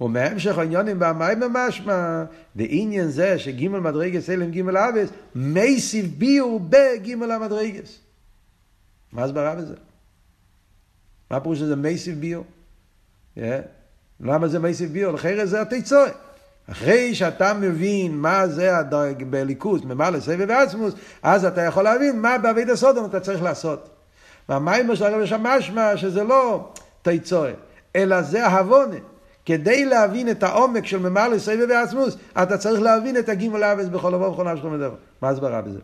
[0.00, 2.24] ומהמשך העניונים במים משמע,
[2.54, 7.98] בעניין זה שגימל מדרגס אלם גימל אביס, מייסיב ביאו בגימל המדרגס.
[9.12, 9.74] מה הסברה בזה?
[11.30, 12.42] מה הפירוש שזה מייסיב ביאו?
[13.36, 13.40] Yeah.
[14.20, 15.12] למה זה מייסיב ביאו?
[15.12, 16.27] לחיירא זה התיצורת.
[16.70, 22.38] אחרי שאתה מבין מה זה הדרג בליכוז, ממלא סבב ועצמוס, אז אתה יכול להבין מה
[22.38, 23.88] בעביד הסודום אתה צריך לעשות.
[24.48, 26.68] והמיימר של הרב שמשמע שזה לא
[27.02, 27.54] תיצורת,
[27.96, 28.96] אלא זה ההבונה.
[29.46, 34.14] כדי להבין את העומק של ממלא סבב ועצמוס, אתה צריך להבין את הגימל אבס בכל
[34.14, 34.94] אבו ובכל נפשך מדבר.
[35.22, 35.78] מה הסברה בזה?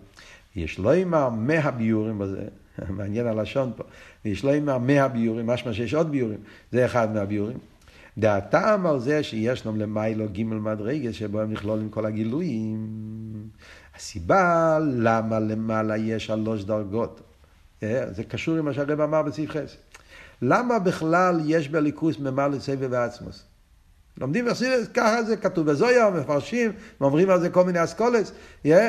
[0.57, 2.41] יש לא אימר מאה ביורים בזה,
[2.97, 3.85] מעניין הלשון פה,
[4.25, 6.39] יש לא אימר מאה ביורים, משמע שיש עוד ביורים,
[6.73, 7.59] זה אחד מהביורים.
[8.19, 12.89] דעתם על זה שיש לנו למיילו גימל מדרגס שבו הם נכלולים כל הגילויים.
[13.97, 17.21] הסיבה למה למעלה יש שלוש דרגות,
[17.83, 19.77] אה, זה קשור עם מה שהרב אמר בסעיף חס.
[20.43, 23.45] למה בכלל יש בליכוס ממלא סבב ועצמוס?
[24.19, 28.33] לומדים וחסידס, ככה זה כתוב בזויה, מפרשים, אומרים על זה כל מיני אסכולס.
[28.67, 28.89] אה,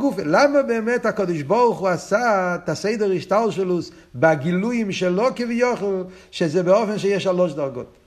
[0.00, 6.98] גוף, למה באמת הקדוש ברוך הוא עשה את הסדר השטלשלוס בגילויים שלו כביכול, שזה באופן
[6.98, 8.01] שיש שלוש דרגות?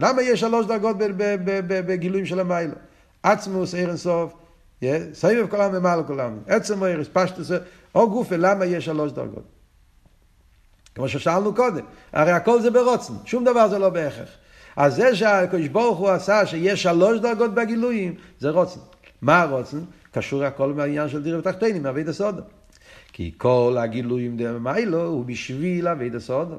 [0.00, 0.96] למה יש שלוש דרגות
[1.66, 2.74] בגילויים של המיילו?
[3.22, 4.34] עצמוס, עיר אינסוף,
[5.12, 6.38] סבב כל העם ומעלה כל העם.
[6.46, 7.50] עצם עיר, פשטוס,
[7.94, 9.44] או גופה, למה יש שלוש דרגות?
[10.94, 14.28] כמו ששאלנו קודם, הרי הכל זה ברוצן, שום דבר זה לא בהכרח.
[14.76, 18.80] אז זה שהקדוש ברוך הוא עשה שיש שלוש דרגות בגילויים, זה רוצן.
[19.22, 19.80] מה הרוצן?
[20.12, 22.42] קשור הכל מהעניין של דירה ותחתינים, מאבית הסודו.
[23.12, 26.56] כי כל הגילויים דמיילו הוא בשביל אבית הסודו.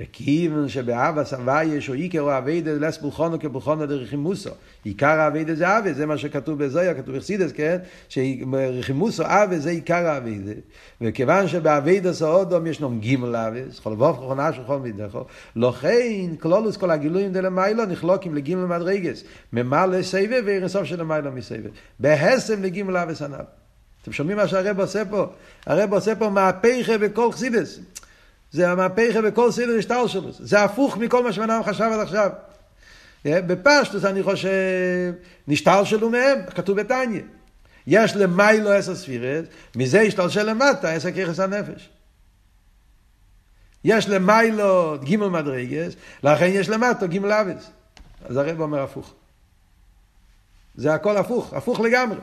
[0.00, 4.50] וכיוון שבאבא סבי יש או עיקר אביידה לס פולחונו כפולחונו דרכימוסו.
[4.84, 7.78] עיקר האביידה זה אבא, זה מה שכתוב בזויה, כתוב בחסידס, כן?
[8.08, 10.52] שרכימוסו אבא זה עיקר האביידה.
[11.00, 15.24] וכיוון שבאביידה סעודום יש נום גימל אבא, כל ווף ככונה של כל מידךו,
[15.56, 19.24] לכן כלולוס כל הגילויים דלמיילו נחלוקים לגימל מדרגס.
[19.52, 21.70] ממלא סבב ואירסוף של למיילו מסבב.
[22.00, 23.44] בהסם לגימל אבא סנב.
[24.02, 25.26] אתם שומעים מה שהרב עושה פה?
[25.66, 27.80] הרב עושה פה מהפכה בכל חסידס.
[28.54, 30.32] זה המהפכה בכל סדר השטר שלו.
[30.32, 32.30] זה הפוך מכל מה שבן אדם חשב עד עכשיו.
[33.24, 35.12] בפשטוס אני חושב,
[35.48, 37.22] נשטר שלו מהם, כתוב בתניא.
[37.86, 39.46] יש למיילו עשר ספירס,
[39.76, 41.88] מזה השתלשל למטה עשר ככס הנפש.
[43.84, 47.70] יש למיילו גימל מדרגס, לכן יש למטה גימל אבס.
[48.24, 49.14] אז הרב אומר הפוך.
[50.74, 52.18] זה הכל הפוך, הפוך לגמרי.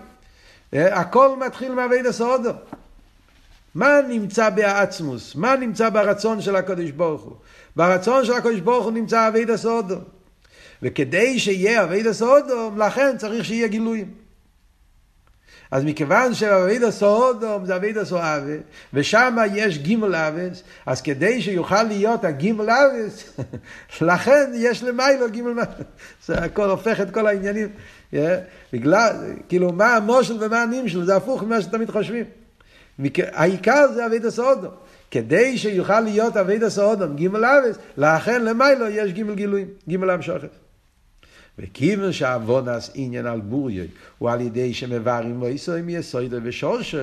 [0.73, 2.51] הכל מתחיל מאבי דסעודו.
[3.75, 5.35] מה נמצא בעצמוס?
[5.35, 7.35] מה נמצא ברצון של הקדוש ברוך הוא?
[7.75, 9.97] ברצון של הקדוש ברוך הוא נמצא אבי דסודו.
[10.81, 14.21] וכדי שיהיה אבי דסודו, לכן צריך שיהיה גילויים.
[15.71, 18.53] אז מכיוון שאבידע סודום זה אבידע סואבה,
[18.93, 23.39] ושם יש גימל אבס, אז כדי שיוכל להיות הגימל אבס,
[24.01, 25.85] לכן יש למיילו גימל אבס.
[26.25, 27.69] זה הכל הופך את כל העניינים.
[28.13, 28.17] Yeah,
[28.73, 29.15] בגלל,
[29.49, 32.25] כאילו, מה המושל ומה הנמשל, זה הפוך ממה שתמיד חושבים.
[33.33, 34.71] העיקר זה אבי דסאודום.
[35.11, 40.49] כדי שיוכל להיות אבי דסאודום, גימל אבס, לכן למיילו יש גימל גילויים, גימל המשוכת.
[41.59, 43.87] וכיוון שהעוונס עניין על בוריוי
[44.17, 46.97] הוא על ידי שמברים לו איסוים יסוידו ושורשי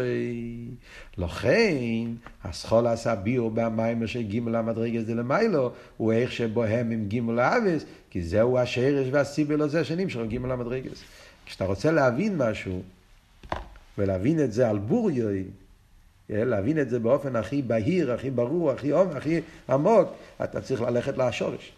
[1.19, 2.05] לכן
[2.45, 8.23] הסחול עשה ביור במים אשר גימל המדרגס דלמיילו הוא איך שבוהם עם גימל האבס כי
[8.23, 11.03] זהו השרש והסיבל הזה שנמשך גימל המדרגס
[11.47, 12.83] כשאתה רוצה להבין משהו
[13.99, 15.45] ולהבין את זה על בוריוי
[16.31, 20.09] להבין את זה באופן הכי בהיר, הכי ברור, הכי עומק, הכי עמוק,
[20.45, 21.73] אתה צריך ללכת לשורש.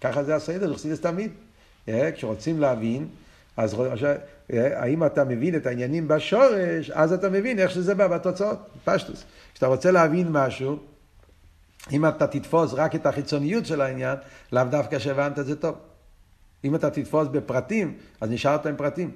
[0.00, 1.30] ככה זה הסדר, חסידס תמיד.
[2.14, 3.08] כשרוצים להבין,
[3.56, 3.76] אז
[4.50, 9.24] האם אתה מבין את העניינים בשורש, אז אתה מבין איך שזה בא בתוצאות, פשטוס.
[9.54, 10.78] כשאתה רוצה להבין משהו,
[11.92, 14.16] אם אתה תתפוס רק את החיצוניות של העניין,
[14.52, 15.74] לאו דווקא שהבנת את זה טוב.
[16.64, 19.10] אם אתה תתפוס בפרטים, אז נשארת עם פרטים.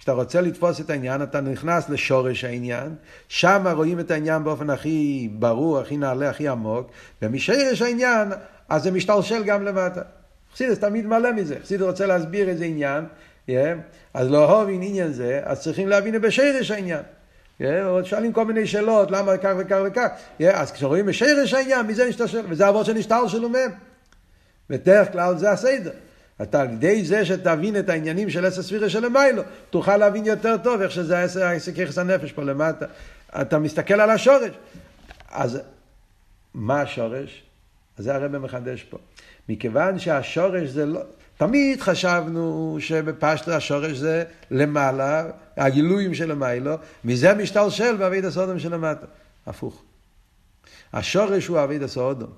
[0.00, 2.94] כשאתה רוצה לתפוס את העניין, אתה נכנס לשורש העניין,
[3.28, 6.90] שם רואים את העניין באופן הכי ברור, הכי נעלה, הכי עמוק,
[7.22, 8.28] ומשורש העניין,
[8.68, 10.02] אז זה משתלשל גם למטה.
[10.54, 13.04] חסידס תמיד מלא מזה, חסידס רוצה להסביר איזה עניין,
[13.48, 13.52] yeah,
[14.14, 17.02] אז לא הובין עניין זה, אז צריכים להבין בשרש העניין.
[17.60, 20.08] Yeah, עוד שואלים כל מיני שאלות, למה כך וכך וכך,
[20.40, 23.70] yeah, אז כשרואים בשרש העניין, מזה נשתלשל, וזה אבות שנשתלשלו מהם.
[24.70, 25.90] בדרך כלל זה הסדר.
[26.42, 30.56] אתה על ידי זה שתבין את העניינים של עשר ספירה של המיילו, תוכל להבין יותר
[30.56, 32.86] טוב איך שזה עסק יחס הנפש פה למטה.
[33.40, 34.50] אתה מסתכל על השורש.
[35.30, 35.60] אז
[36.54, 37.42] מה השורש?
[37.98, 38.98] אז זה הרב מחדש פה.
[39.48, 41.00] מכיוון שהשורש זה לא...
[41.36, 45.24] תמיד חשבנו שבפשטו השורש זה למעלה,
[45.56, 46.74] הגילויים של המיילו,
[47.04, 49.06] מזה משתלשל באביד הסודום של המטה.
[49.46, 49.82] הפוך.
[50.92, 52.30] השורש הוא אביד הסודום.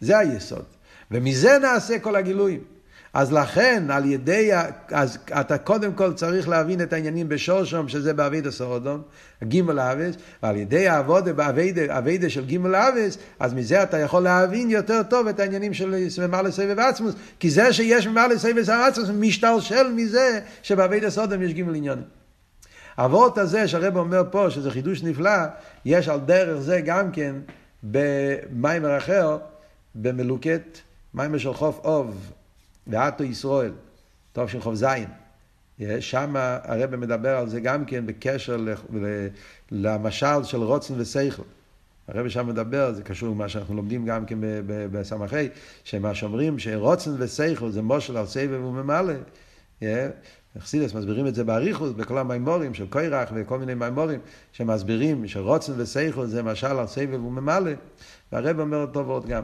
[0.00, 0.64] זה היסוד.
[1.10, 2.75] ומזה נעשה כל הגילויים.
[3.16, 4.50] אז לכן, על ידי,
[4.90, 9.02] אז אתה קודם כל צריך להבין את העניינים בשורשום, שזה באבידה סורדום,
[9.44, 15.02] גימל אבס, ועל ידי העבודה באבידה של גימל אבס, אז מזה אתה יכול להבין יותר
[15.02, 15.94] טוב את העניינים של
[16.28, 21.74] ממלא סבב עצמוס, כי זה שיש ממלא סבב עצמוס משתלשל מזה שבאבידה סורדום יש גימל
[21.74, 22.04] עניונים.
[22.96, 25.44] האבות הזה שהרב אומר פה, שזה חידוש נפלא,
[25.84, 27.34] יש על דרך זה גם כן
[27.82, 29.38] במיימר אחר,
[29.94, 30.78] במלוקת,
[31.14, 32.32] מיימר של חוף אוב,
[32.86, 33.72] ועטו ישראל,
[34.32, 35.08] טוב של חוב זין.
[36.00, 38.56] שם הרב מדבר על זה גם כן בקשר
[39.70, 41.42] למשל של רוצן ושכל.
[42.08, 44.38] הרב שם מדבר, זה קשור למה שאנחנו לומדים גם כן
[44.92, 45.48] בסמכי,
[45.84, 49.14] שמה שאומרים שרוצן ושכל זה מושל על סבב וממלא.
[50.58, 54.20] חסידס מסבירים את זה באריכות, בכל המימורים של קוירח וכל מיני מימורים
[54.52, 57.70] שמסבירים שרוצן ושכל זה משל על סבב וממלא,
[58.32, 59.42] והרב אומר אותו ועוד גם.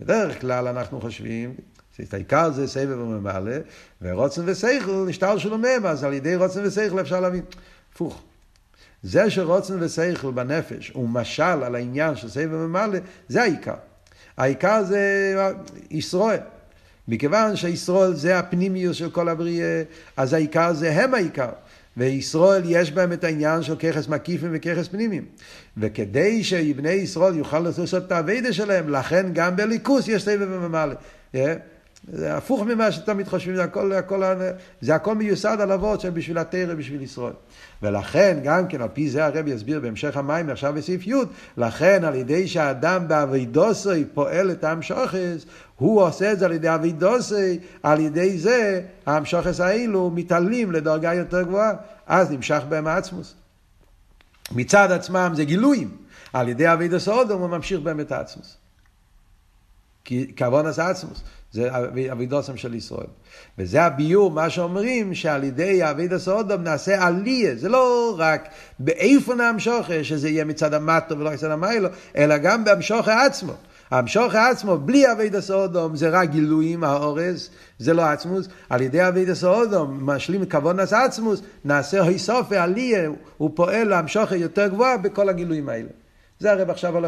[0.00, 1.54] בדרך כלל אנחנו חושבים
[2.12, 3.52] העיקר זה סבב וממלא,
[4.02, 7.42] ורוצן ושכל נשתל שלו מהם, אז על ידי רוצן ושכל אפשר להבין.
[7.92, 8.22] הפוך.
[9.02, 13.74] זה שרוצן ושכל בנפש הוא משל על העניין של סבב וממלא, זה העיקר.
[14.36, 15.34] העיקר זה
[15.90, 16.40] ישראל.
[17.08, 19.82] מכיוון שישראל זה הפנימיוס של כל הבריאה,
[20.16, 21.50] אז העיקר זה הם העיקר.
[21.96, 25.24] וישראל יש בהם את העניין של ככס מקיפים וככס פנימיים.
[25.76, 30.94] וכדי שבני ישראל יוכל לעשות את האביידה שלהם, לכן גם בליכוס יש סבב וממלא.
[32.12, 34.22] זה הפוך ממה שתמיד חושבים, זה הכל, הכל,
[34.80, 37.32] זה הכל מיוסד על אבות שהם בשביל התרא, בשביל ישראל.
[37.82, 41.14] ולכן, גם כן, על פי זה הרבי יסביר בהמשך המים, עכשיו בסעיף י',
[41.56, 45.46] לכן על ידי שהאדם באבידוסי פועל את המשוכס,
[45.76, 51.42] הוא עושה את זה על ידי אבידוסי, על ידי זה המשוכס האלו מתעלים לדרגה יותר
[51.42, 51.72] גבוהה,
[52.06, 53.34] אז נמשך בהם העצמוס.
[54.52, 55.96] מצד עצמם זה גילויים,
[56.32, 58.56] על ידי אבידוס אודום הוא ממשיך בהם את העצמוס.
[60.04, 61.22] כי כבון עשה עצמוס.
[61.54, 61.68] זה
[62.12, 63.06] אבידוסם של ישראל.
[63.58, 67.56] וזה הביור, מה שאומרים, שעל ידי אבידוס אודום נעשה עליה.
[67.56, 68.48] זה לא רק
[68.78, 73.52] באיפה נמשוכה, שזה יהיה מצד המטו ולא מצד המיילו, אלא גם בהמשוכה עצמו.
[73.90, 78.48] המשוכה עצמו, בלי אבידוס אודום, זה רק גילויים, האורז, זה לא עצמוס.
[78.70, 84.96] על ידי אבידוס אודום, משלים כוונס עצמוס, נעשה היסופה עליה, הוא פועל להמשוכה יותר גבוהה
[84.96, 85.88] בכל הגילויים האלה.
[86.38, 87.02] זה הרב עכשיו הולך